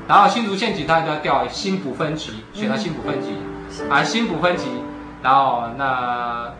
[0.08, 3.38] 然后新竹县警察局要调新埔分局，选到新埔分局，
[3.90, 4.64] 啊，新埔分局，
[5.24, 6.52] 然后那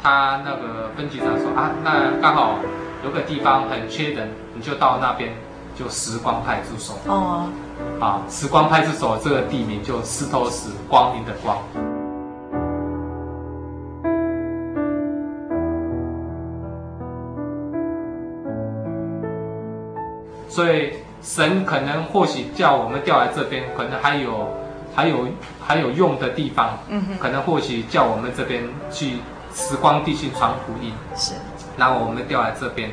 [0.00, 2.58] 他那个分局长说啊，那刚好
[3.04, 5.32] 有个地方很缺人，你就到那边，
[5.76, 7.48] 就时光派出所，哦，
[7.98, 11.58] 啊，时光派出所这个地名就石头石光明的光。
[20.56, 24.48] 所以神可能或许叫我们调来这边，可能还有
[24.94, 25.28] 还有
[25.60, 29.18] 还有用的地方，嗯哼，可能或许叫我们这边去
[29.54, 31.34] 时光地区传福音，是，
[31.76, 32.90] 然后我们调来这边，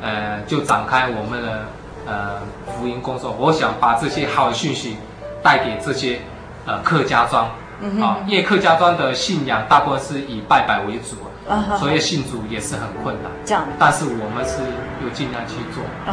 [0.00, 1.64] 呃，就展开我们的
[2.06, 3.32] 呃福音工作。
[3.38, 4.96] 我想把这些好的讯息
[5.42, 6.18] 带给这些
[6.64, 7.50] 呃客家庄，
[7.82, 11.16] 嗯啊，因为客家庄的信仰大部分是以拜拜为主。
[11.48, 11.76] Uh.
[11.78, 14.58] 所以信主也是很困难，这样，但是我们是
[15.06, 16.10] 有尽量去做，uh.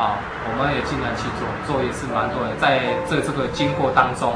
[0.00, 0.14] 啊，
[0.46, 4.32] 我们也尽量去做，做也是蛮多的，在这这个经过当中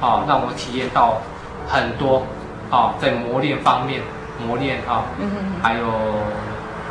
[0.00, 0.06] ，uh.
[0.06, 1.18] 啊，让我体验到
[1.66, 2.22] 很多，
[2.70, 4.00] 啊，在磨练方面
[4.46, 5.62] 磨练啊，uh.
[5.62, 5.84] 还有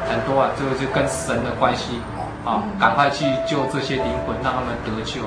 [0.10, 2.02] 很多啊，这个就跟神的关系，
[2.44, 2.80] 啊，uh.
[2.80, 5.22] 赶快去救这些灵魂，让他们得救。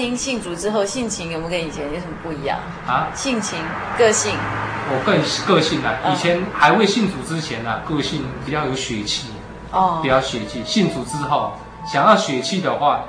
[0.00, 3.08] Uh 您信主之后，性情有没有跟以前有什么不一样啊？
[3.14, 3.58] 性情、
[3.98, 4.32] 个性，
[4.88, 5.14] 我更
[5.46, 5.92] 个性啊。
[6.10, 9.28] 以前还未信主之前呢、啊，个性比较有血气，
[9.72, 10.64] 哦，比较血气。
[10.64, 11.52] 信主之后，
[11.86, 13.04] 想要血气的话，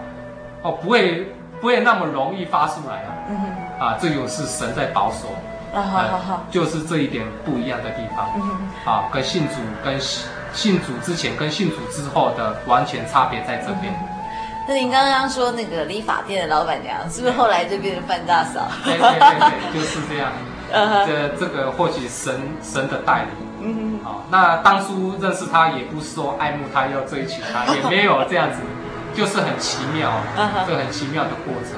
[0.64, 3.10] 哦，不会不会那么容易发出来啊。
[3.30, 5.30] 嗯哼，啊，这就是神在保守。
[5.74, 8.30] 啊，好好好，就是这一点不一样的地方。
[8.36, 8.42] 嗯
[8.86, 13.94] 哼，啊，跟信主跟信信主之前跟信主之后的完全差别在这边。
[13.94, 14.11] 嗯
[14.68, 18.68] 那您刚刚说那个理发店的老板娘，是不是后来就变成范大嫂？
[18.86, 19.40] 对对对
[19.74, 20.32] 对，就是这样。
[20.72, 23.30] 呃、uh 这这个或许神神的带领。
[23.60, 24.00] 嗯嗯。
[24.04, 28.60] 好，那当初认识他，也不是说爱慕他要追求他，也没有这样子，
[29.14, 30.66] 就是很奇妙， 这、uh.
[30.66, 31.78] 个很奇妙的过程。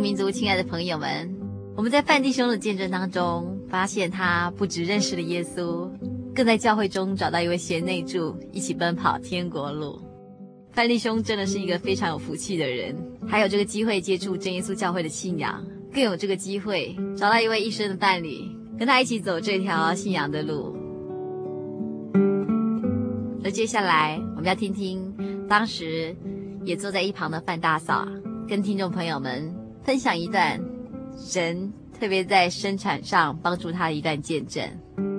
[0.00, 1.30] 民族，亲爱的朋友们，
[1.76, 5.90] 我们在范弟兄的见证当中，发现他不只认识了耶稣，
[6.34, 10.00] 更在教会中找到一位贤内助，一起奔跑天国路。
[10.72, 12.96] 范弟兄真的是一个非常有福气的人，
[13.28, 18.40] 还有这个机会接触真耶稣教会的信仰，更有这个机会找到一位一生的伴侣，
[18.78, 20.74] 跟他一起走这条信仰的路。
[23.44, 25.14] 而接下来，我们要听听
[25.46, 26.16] 当时
[26.64, 28.08] 也坐在一旁的范大嫂，
[28.48, 29.59] 跟听众朋友们。
[29.82, 30.60] 分享一段
[31.16, 35.09] 神特别在生产上帮助他的一段见证。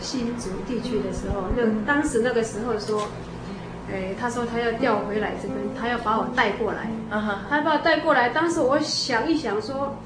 [0.00, 3.08] 新竹地区的时候，那当时那个时候说，
[3.92, 6.90] 哎，他说他要调回来这边，他要把我带过来，
[7.48, 8.30] 他把我带过来。
[8.30, 9.96] 当时我想一想说，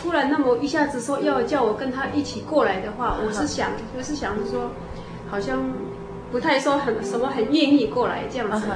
[0.00, 4.70] 突然那么一下子说要叫我跟他一起过来的话，我是想，我是想着说，
[5.28, 5.58] 好像
[6.30, 8.66] 不太说很什么很愿意过来这样子。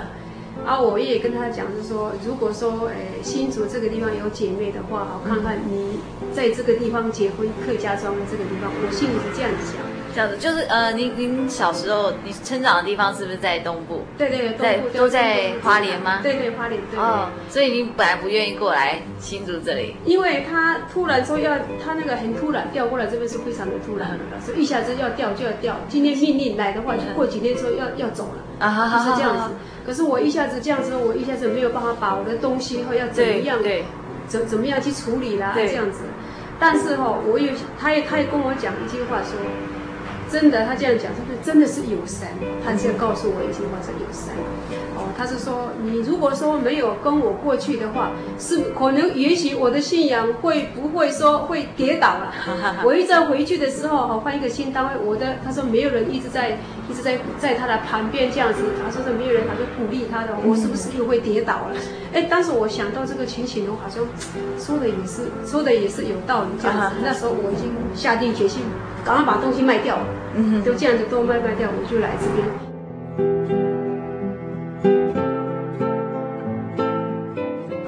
[0.64, 5.98] 啊，我也跟他讲，就是说，如果说，哎，新竹这个地方有姐妹的话，我看看你
[6.32, 9.89] 在这个地方结婚，客家庄这个地方，我心里是这样子想。
[10.14, 14.04] 这样子就是呃，您您小时候你成长的地方是不是在东部？
[14.18, 16.20] 对对对，东部都在花莲吗？
[16.22, 16.80] 对对，花莲。
[16.90, 25.76] 对哦，所以您本来不愿意过来新竹这里，因为他突然说要，他那个很突然调过来这边是非常的突然的，所以一下子要调就要调。
[25.88, 29.54] 今天命令来的话，就过几天之后要要走了啊，哈哈，是这样子。
[29.86, 33.84] 可是我一下子这样子，我一下子没有办法把我的东西和要怎么样，对，
[34.26, 36.00] 怎怎么样去处理啦，这样子。
[36.58, 39.38] 但是哈，我有，他也他也跟我讲一句话说。
[40.30, 41.10] 真的，他这样讲，
[41.42, 42.28] 真的是有神？
[42.64, 44.34] 他这样告诉我一句话是有神。
[44.96, 52.32] 哦，他是说，你如果说没有跟我过去的话，是可能也许我的信仰会不会说会跌倒了？
[52.84, 56.58] 我一再回去的时候，哈，换一个新单位，我的他说没有人一直在
[56.90, 61.76] 一直在在他的旁边这样子，他说是没有人，他就鼓励他的，我是不是又会跌倒了？
[62.12, 64.04] 哎，当时我想到这个情形我好像
[64.58, 66.96] 说的也是说的也是有道理这样子。
[67.02, 68.62] 那时候我已经下定决心，
[69.04, 70.04] 赶快把东西卖掉了。
[70.34, 72.46] 嗯，就这样子都卖卖掉，我就来这边。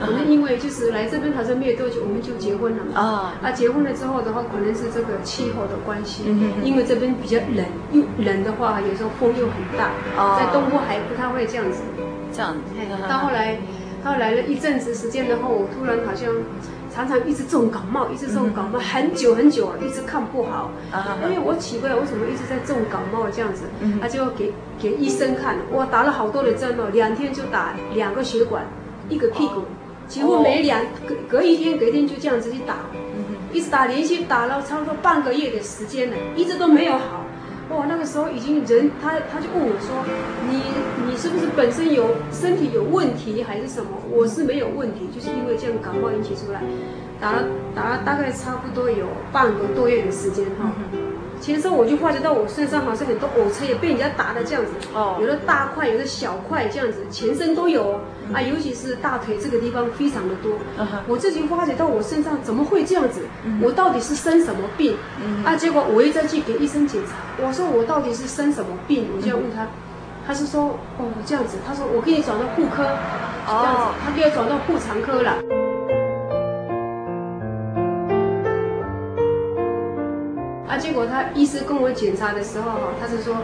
[0.00, 3.00] 可能因为就是来这边，好像没有多久，我们就结婚了嘛。
[3.00, 6.24] 啊，啊，结婚了之后的话，可能是这个气候的关系。
[6.26, 9.90] 嗯，因为这边比较冷，又冷的话，有时候风又很大。
[10.16, 11.80] 哦，在东部还不太会这样子。
[12.32, 13.08] 这样子。
[13.08, 13.56] 到后来，
[14.04, 16.28] 到来了一阵子时间的话，我突然好像。
[16.94, 20.70] 常常一直重感冒，一直重感冒，很久很久啊，一直看不好。
[20.90, 23.64] 啊因为我奇怪，为什么一直在重感冒这样子？
[24.00, 28.64] 他就给给医生看，我打了好多的针哦，两天就打两个血管，
[29.08, 29.62] 一个屁股，
[30.06, 32.76] 几乎每两隔隔一天隔一天就这样子去打，
[33.52, 37.21] 一直打连续打了差不多半个月的时间了，一直都没有好。
[37.70, 40.04] 哇，那个时候已经人他他就问我说，
[40.50, 40.60] 你
[41.06, 43.90] 你是不是本身有身体有问题还是什么？
[44.10, 46.62] 我是没有问题，就是因为这样感冒引起出来，
[47.20, 47.44] 打了
[47.74, 50.72] 打了大概差不多有半个多月的时间哈。
[51.42, 58.00] 其实我就发觉到我身上好像很多偶车也被人家打的这样子，哦，有的大块，有的小块这样子，全身都有
[58.32, 60.52] 啊，尤其是大腿这个地方非常的多。
[61.08, 63.22] 我自己发觉到我身上怎么会这样子？
[63.60, 64.96] 我到底是生什么病？
[65.44, 69.08] 啊，结果我一再去给医生检查，我说我到底是生什么病？
[69.16, 69.66] 我就要问他，
[70.24, 72.84] 他是说哦这样子，他说我给你转到妇科，
[73.46, 75.71] 这样子，他给我转到妇产科了。
[80.72, 83.36] 啊，结果他医师跟我检查的时候哈，他是说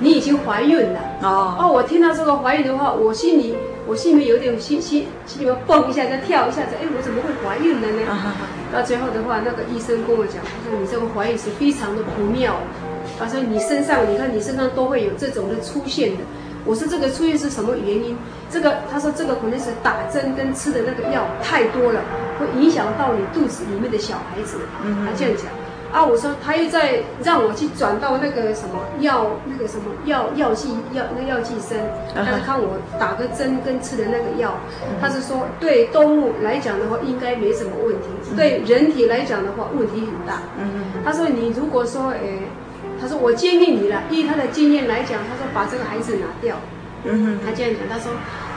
[0.00, 0.98] 你已经怀孕了。
[1.22, 3.54] 哦哦，我听到这个怀孕的话，我心里
[3.86, 8.34] 我心里有点心心心里面蹦一下，再跳一下子，哎，我怎么会怀孕了呢？
[8.72, 12.56] 到最后的话，那个医生跟我讲，他说你这个怀孕是非常的不妙。
[13.16, 16.24] 他说你身上，你看你身上都会有这种的出现的。
[16.64, 18.18] 我说这个出现是什么原因？
[18.50, 22.00] 这个他说这个可能是打针跟吃的那个药太多了，
[22.40, 24.58] 会影响到你肚子里面的小孩子。
[24.82, 25.46] 嗯，他这样讲。
[25.92, 31.78] 啊，我说他又在让我去转到那个什么药，那个什么药药剂药那药剂生，
[32.14, 34.54] 他是看我打个针跟吃的那个药，
[35.00, 40.40] 他是说对动物来讲的话应该没什么问题，对人体来讲的话问题很大。
[41.04, 42.40] 他说你如果说诶，
[42.98, 46.56] 他说我建议你了，依他的经验来讲，他说把这个孩子拿掉。
[47.04, 48.10] 嗯哼，他这样讲，他说。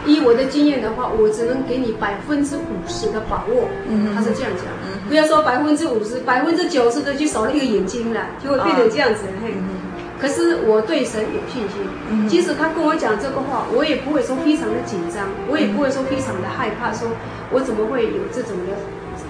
[0.07, 3.65] 以我的经验的话，我只能给你百分之五十的把握。
[3.89, 9.22] 嗯，他是这样讲，嗯、不要说百分之五十，百分之九十的就少了一个眼睛了，就会变成这样子。
[10.20, 17.10] 可是我对神有信心，嗯、即使他跟我讲这个话，我也不会说非常的紧张，我也不会说非常的害怕，说
[17.51, 18.74] 我怎么会有这种的、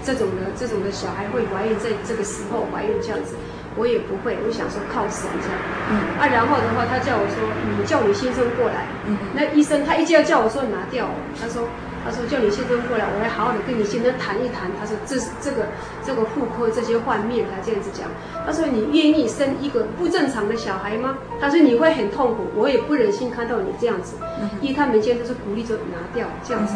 [0.05, 3.35] 这种的、这种的小孩会怀孕，在这个时候怀孕这样子。
[3.75, 5.57] 我也不会，我想说靠神这样，
[5.91, 6.15] 嗯。
[6.15, 7.43] 啊，然后的话，他叫我说，
[7.75, 11.67] 你叫你先生过来，嗯，那医生他一直要叫我说拿掉，他说，
[12.05, 15.65] 他说叫你先生过来，我来好好的跟你先生谈一谈，他说这是这个
[16.05, 18.07] 这个妇科这些幻灭，他这样子讲，
[18.45, 21.17] 他说你愿意生一个不正常的小孩吗？
[21.41, 24.17] 他说你会很痛苦，我也不忍心看到你这样子，
[24.61, 26.75] 因为他们现在都是鼓励着拿掉这样子，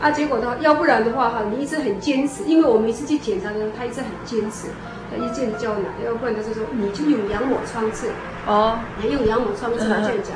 [0.00, 4.68] 啊，结果的话，要不然的话哈，你一直很坚持，因为我每次去检查的时候，他一直很坚持。
[5.10, 8.08] 他一见就叫我拿，要不然他就说你就用羊膜穿刺
[8.46, 10.34] 哦，你用羊膜穿刺这样讲。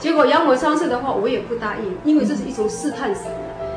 [0.00, 3.26] 结果羊膜穿刺的话，我也不答应，因为这是一种试探神。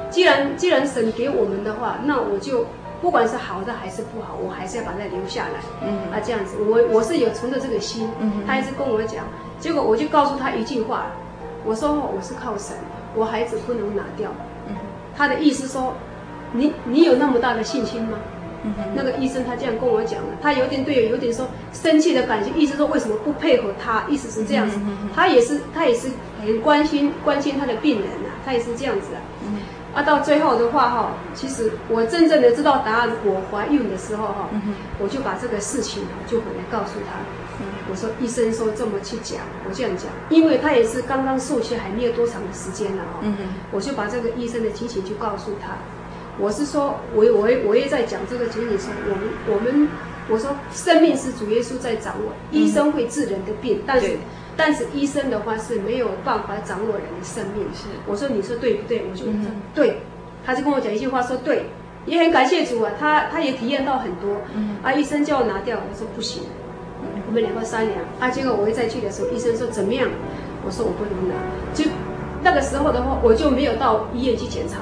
[0.10, 2.66] 既然既然神给我们的话，那我就
[3.02, 5.60] 不管是好的还是不好，我还是要把它留下来。
[5.82, 8.10] 嗯，啊这样子，我我是有存着这个心。
[8.20, 9.26] 嗯，他一直跟我讲，
[9.60, 11.08] 结果我就告诉他一句话，
[11.66, 12.78] 我说我是靠神，
[13.16, 14.32] 我孩子不能拿掉。
[14.70, 14.76] 嗯，
[15.18, 15.94] 他的意思说，
[16.54, 18.18] 你你有那么大的信心吗？
[18.96, 24.78] 那个医生他这样跟我讲的，他有点对，有点说生气的感觉，意思说为什么不配合他，意思是这样子，
[25.14, 26.10] 他也是他也是
[26.42, 29.22] 很关心关心他的病人呐、啊，他也是这样子啊。
[29.94, 34.50] 啊，到最后的话哈，其实我真正的知道答案，我怀孕的时候哈，
[34.98, 37.22] 我就把这个事情就回来告诉他，
[37.92, 43.20] 我说医生说这么去讲，我这样讲，因为他也是刚刚受气还没有多长的时间了哈，
[43.72, 45.78] 我就把这个医生的情形就告诉他。
[46.40, 49.88] 我是说，我我我也在讲这个情景说，我们我们
[50.30, 54.18] 我说生命是主耶稣在掌握，医生会治人的病，但是
[54.58, 57.66] 但是医生的话是没有办法掌握人的生命。
[57.74, 59.06] 是，我说你说对不对？
[59.10, 59.34] 我就说
[59.76, 59.98] 对，
[60.46, 61.68] 他就跟我讲一句话说对，
[62.06, 64.38] 也很感谢主啊，他他也体验到很多。
[64.82, 66.44] 啊，医生叫我拿掉，我说不行，
[67.28, 67.92] 我们两个商量。
[68.20, 70.10] 啊，结果我一再去的时候，医生说怎么样？
[70.66, 71.36] 我说我不能拿。
[71.74, 71.86] 就
[72.42, 74.80] 那个时候的话，我就没有到医院去检查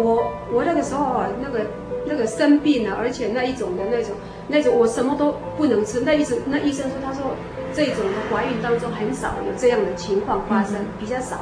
[0.00, 1.66] 我我那个时候啊，那个
[2.06, 4.14] 那个生病了，而且那一种的那种
[4.48, 6.00] 那种我什么都不能吃。
[6.00, 7.32] 那医生那医生说，他说
[7.74, 11.40] 这种的怀孕当中很少有这样的情况发生，比较少。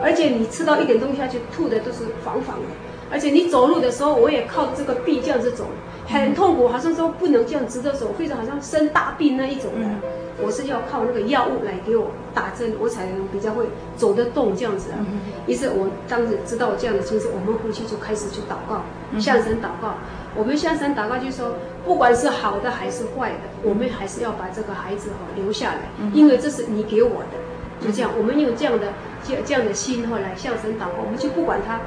[0.00, 2.66] 而且你吃到一点东西下去，吐的都是黄黄的。
[3.10, 5.64] 而且你走路的时候，我也靠这个臂这样子走，
[6.06, 9.88] 很痛苦，好像说不能这样直着走，非常好像生大病那一种的。
[10.40, 13.66] 我是要靠那个药物来给我打针，我才能比较会
[13.96, 14.98] 走得动这样子啊。
[15.46, 18.82] 于是我当时知道我这样的情况，我们夫妻就开始去祷告，
[19.20, 19.94] 向神祷告。
[20.36, 25.80] 我们向神祷告就是说，不管是好的还是坏的，我们还是要把这个孩子哈留下来，
[26.12, 27.38] 因为这是你给我的。
[27.80, 28.92] 就这样，我们用这样的
[29.24, 31.80] 这这样的心后来向神祷告，我们就不管他。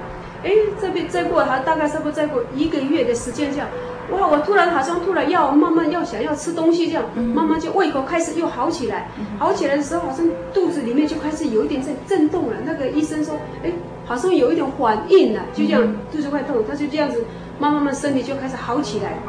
[0.43, 3.67] 哎，这边再过还大概差不多再过一个月的时间这样，
[4.11, 4.27] 哇！
[4.27, 12.57] 我突然好像突然要慢慢要想要吃东西这样，慢慢就胃口开始又好起来，好起来的时候好像肚子里面就开始有一点在震动了。
[12.65, 13.71] 那个医生说，哎，
[14.05, 17.23] 好像有一点反应了，就这样肚子快痛，他就这样子
[17.59, 19.19] 慢慢慢身体就开始好起来，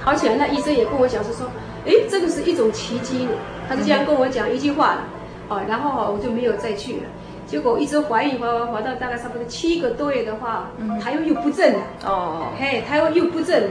[0.00, 0.36] 好起来。
[0.36, 1.46] 那医生也跟我讲是说，
[1.86, 3.28] 哎，这个是一种奇迹。
[3.68, 5.04] 他就这样跟我讲一句话了，
[5.50, 7.02] 哦，然后我就没有再去了。
[7.48, 10.70] 结果一直怀孕，怀怀怀到大概差不多七个多月的话，
[11.02, 11.80] 胎儿又不正了。
[12.04, 13.70] 哦，嘿，胎又又不正了。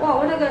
[0.00, 0.46] 哇，我那个，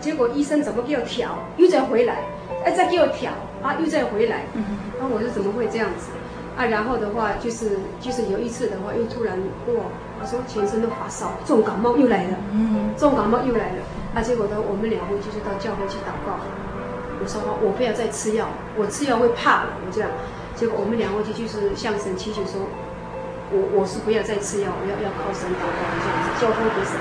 [0.00, 2.24] 结果医生怎么给我调，又再回来，
[2.64, 3.30] 哎，再给我调，
[3.62, 4.42] 啊，又再回来。
[4.54, 4.64] 嗯，
[4.98, 6.10] 那我说怎么会这样子？
[6.56, 9.38] 啊，然后的话就是就是有一次的话，又突然
[9.68, 9.84] 哇，
[10.20, 12.36] 我说全身都发烧，重感冒又来了。
[12.50, 13.82] 嗯，重感冒又来了。
[14.16, 16.34] 啊，结果呢，我们两个就是到教会去祷告。
[17.20, 19.70] 我说我不要再吃药，我吃药会怕了。
[19.86, 20.10] 我这样。
[20.58, 22.66] 结果我们两位就就是向神祈求说，
[23.52, 26.98] 我我是不要再吃药，我要要靠神祷告这样子，交托给神。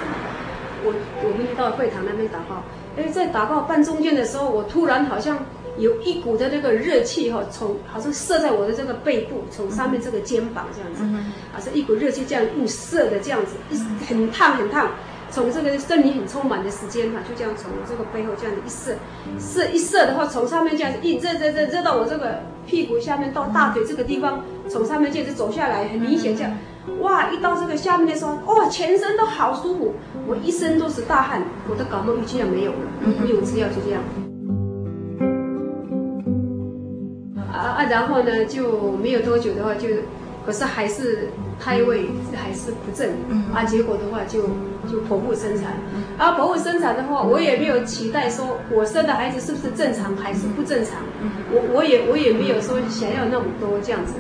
[0.85, 0.93] 我
[1.23, 2.61] 我们就到会堂那边祷告，
[2.95, 5.43] 哎，在祷告半中间的时候，我突然好像
[5.79, 11.03] 有一股的那个热气哈，从好像射在我的这个背部，从上面这个肩膀这样子，
[11.51, 14.91] 好像一股热气这样一射的这样子，一很烫很烫。
[15.29, 18.95] 从这个森林很充满的时间哈，就这样从我这个背后这样子一射，
[19.37, 26.51] 射一射的话，从上面这样子一热热热热到我这个屁股下面到大腿这个地方，从上面这样子走下来，很明显这样，
[27.01, 27.29] 哇！
[27.29, 29.93] 一到这个下面的时候，哇，全身都好舒服，
[30.25, 32.77] 我一身都是大汗，我的感冒就这样没有了，
[33.19, 34.01] 不用吃药就这样。
[37.51, 39.87] 啊啊，然后呢就没有多久的话就。
[40.45, 41.27] 可是还是
[41.59, 43.09] 胎位还是不正，
[43.53, 44.41] 啊，结果的话就
[44.89, 45.73] 就剖腹生产，
[46.17, 50.93] 啊，剖腹生产的话，我也没有期待说我生的孩子是不是正常还是不正常，
[51.51, 54.13] 我我也我也没有说想要那么多这样子，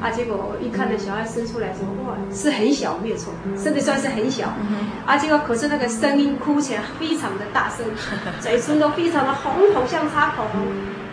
[0.00, 4.52] 啊，结果一看到小孩生出来之后，哇，是很小没有错，生的算是很小，
[5.04, 7.84] 啊，结果可是那个声音哭起来非常的大声，
[8.40, 10.62] 嘴唇都非常的红红像擦口红，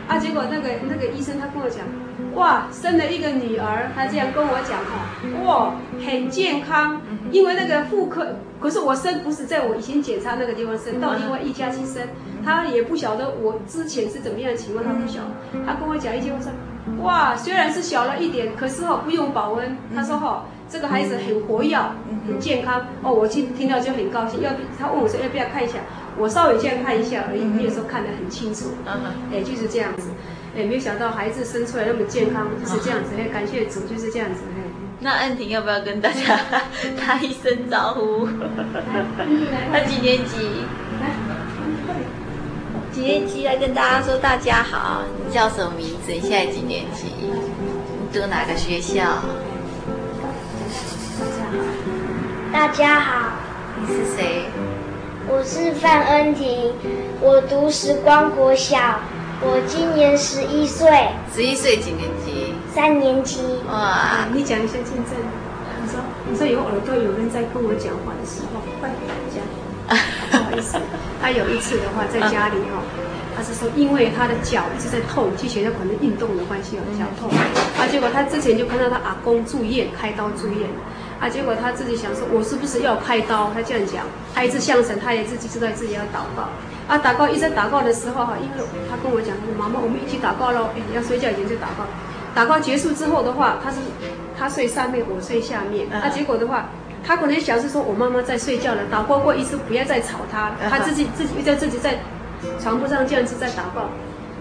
[0.07, 1.79] 啊，结果那个那个医生他跟我讲。
[2.35, 5.07] 哇，生了一个女儿，他这样跟我讲哈，
[5.45, 5.75] 哇，
[6.05, 12.01] 很健康，因为那个妇科，可是我生不是在我以前检查那个地方生，到另外一家去生，
[12.43, 16.51] 他也不晓得我之前是怎么样的情况，他不晓得，他跟我讲一句话说，
[17.01, 21.77] 哇，虽然是小了一点，可是哈不用保温，他说哈这个孩子很活跃，
[22.27, 25.79] 很健康，哦，我听听到就很高兴，要不他问我说要不要看一下，
[26.17, 28.71] 我稍微这样看一下而已，没有说看得很清楚，
[29.31, 30.09] 哎，就是这样子。
[30.57, 33.11] 哎没有想到孩子生出来那么健康，就是这样子。
[33.19, 34.41] 哎，感谢主，就是这样子。
[35.01, 36.39] 那安婷要不要跟大家
[36.97, 38.25] 打一声招呼？
[39.69, 40.63] 他几年级？
[42.93, 43.43] 几年级？
[43.45, 45.03] 来跟大家说大家好。
[45.27, 46.13] 你叫什么名字？
[46.13, 47.07] 你现在几年级？
[47.19, 49.03] 你读哪个学校？
[52.53, 53.33] 大家好。
[53.81, 54.45] 你是谁？
[55.27, 56.71] 我是范恩婷，
[57.19, 58.77] 我读时光国小。
[59.41, 60.87] 我今年十一岁，
[61.33, 62.53] 十一岁几年级？
[62.73, 63.41] 三年级。
[63.67, 65.17] 哇，你讲一下见证。
[65.81, 65.99] 你说，
[66.29, 69.41] 你说有耳朵有人在跟我讲话的时候，快点讲。
[70.31, 70.77] 不好意思，
[71.21, 72.81] 他有一次的话在家里哈，
[73.35, 77.29] 他是说因为他的脚一直在痛，之前有可能运动的关系，脚痛。
[77.77, 80.69] 啊，结果他之前就看到他阿公住院，开刀住院。
[81.19, 83.49] 啊，结果他自己想说，我是不是要开刀？
[83.53, 84.03] 他这样讲，
[84.33, 86.49] 他一直向神，他也自己知道自己要祷告。
[86.87, 90.69] 啊，祷告一直祷告的时候哈，因为他跟我讲，他说妈妈，我们一起祷告喽。
[90.75, 91.87] 哎，要睡觉以前就祷告。
[92.35, 93.77] 祷告结束之后的话，他是
[94.37, 95.87] 他睡上面，我睡下面。
[95.89, 96.69] 啊，结果的话，
[97.03, 100.51] 他可能想是说我妈妈在睡觉了，祷告过一次，不要再吵他。
[100.69, 101.97] 他自己自己又在自己在
[102.61, 103.89] 床铺上这样子在祷告。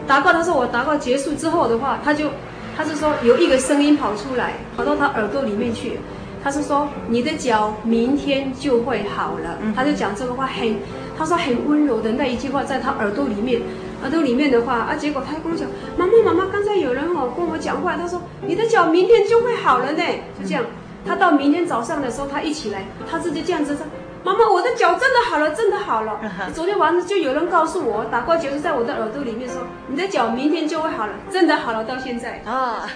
[0.06, 2.30] 祷告，他说我祷告结束之后的话，他就
[2.76, 5.98] 他是说有一个声音跑出来，跑到他耳朵里面去。
[6.44, 9.58] 他是说你的脚明天就会好了。
[9.74, 10.76] 他就讲这个话很，
[11.16, 13.62] 他说很温柔的那一句话在他耳朵里面，
[14.02, 15.66] 耳朵里面的话啊，结果他跟我讲，
[15.96, 20.02] 妈妈妈妈，刚才有人哦跟我讲话，他说你的脚明天就会好了呢，
[20.38, 20.62] 就这样。
[21.06, 23.86] 他到明天早上的时候，他一起来，他自己这样子说。
[24.22, 26.18] 妈妈，我的脚真的好了，真的好了。
[26.54, 32.40] 昨天晚上就有人告诉我，打过结是在我的耳朵里面说，你的脚明天就会好了，真的好了，到现在。
[32.46, 32.88] 啊。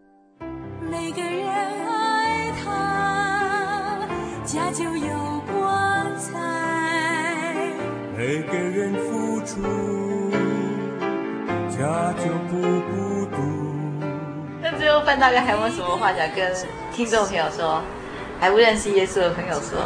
[0.90, 2.07] 每个人
[4.48, 6.32] 家就有光彩。
[8.16, 9.60] 每个人付出，
[11.68, 13.36] 家就不孤独。
[14.62, 16.50] 那最后范大哥还有没有什么话想跟
[16.94, 17.82] 听众朋友说？
[18.40, 19.80] 还不认识耶稣的朋友说？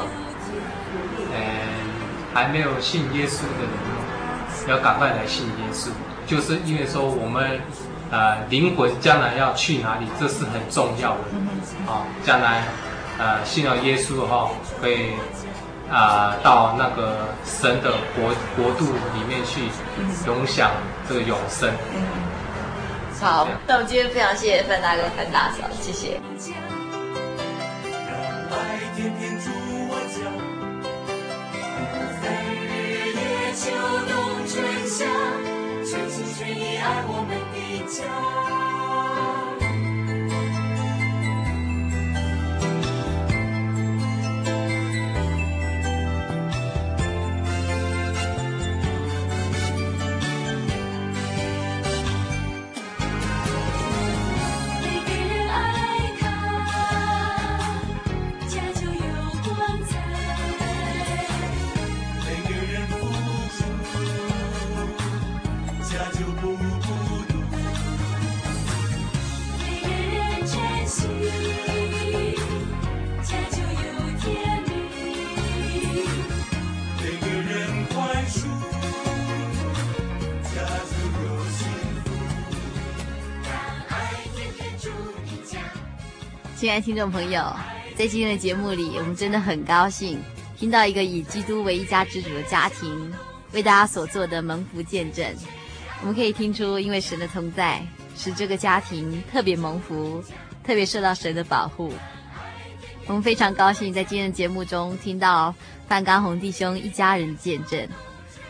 [2.32, 5.88] 还没有信耶稣的人，要赶快来信耶稣，
[6.24, 7.60] 就是因为说我们，
[8.12, 11.18] 呃，灵魂将来要去哪里，这是很重要的。
[11.90, 12.62] 啊，将来，
[13.22, 14.50] 呃，信了耶稣后，
[14.80, 15.12] 可以，
[15.88, 19.70] 啊，到那个神的国国度里面去，
[20.26, 20.72] 永享
[21.08, 21.70] 这个永生。
[23.20, 26.20] 好，那我们今天非常谢谢范大哥、范大嫂，谢谢。
[36.84, 37.56] 爱我们的
[37.86, 38.02] 家。
[86.72, 87.54] 爱的听众朋友，
[87.96, 90.18] 在今天的节目里，我们真的很高兴
[90.56, 93.12] 听到一个以基督为一家之主的家庭
[93.52, 95.22] 为大家所做的蒙福见证。
[96.00, 100.24] 我们可以听出，因为神的同在，使这个家庭特别蒙福，
[100.64, 101.92] 特别受到神的保护。
[103.06, 105.54] 我们非常高兴在今天的节目中听到
[105.86, 107.86] 范刚红弟兄一家人见证，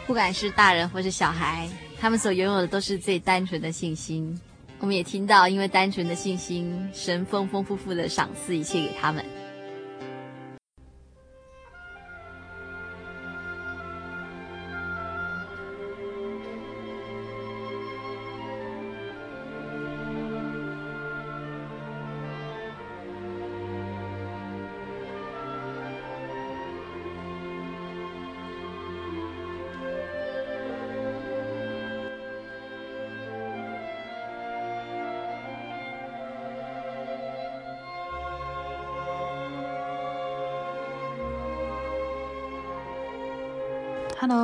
[0.07, 1.69] 不管是大人或是小孩，
[2.01, 4.41] 他们所拥有的都是最单纯的信心。
[4.83, 9.25] 我们也听到，因为单纯的信心，神丰丰富富的赏赐一切给他们。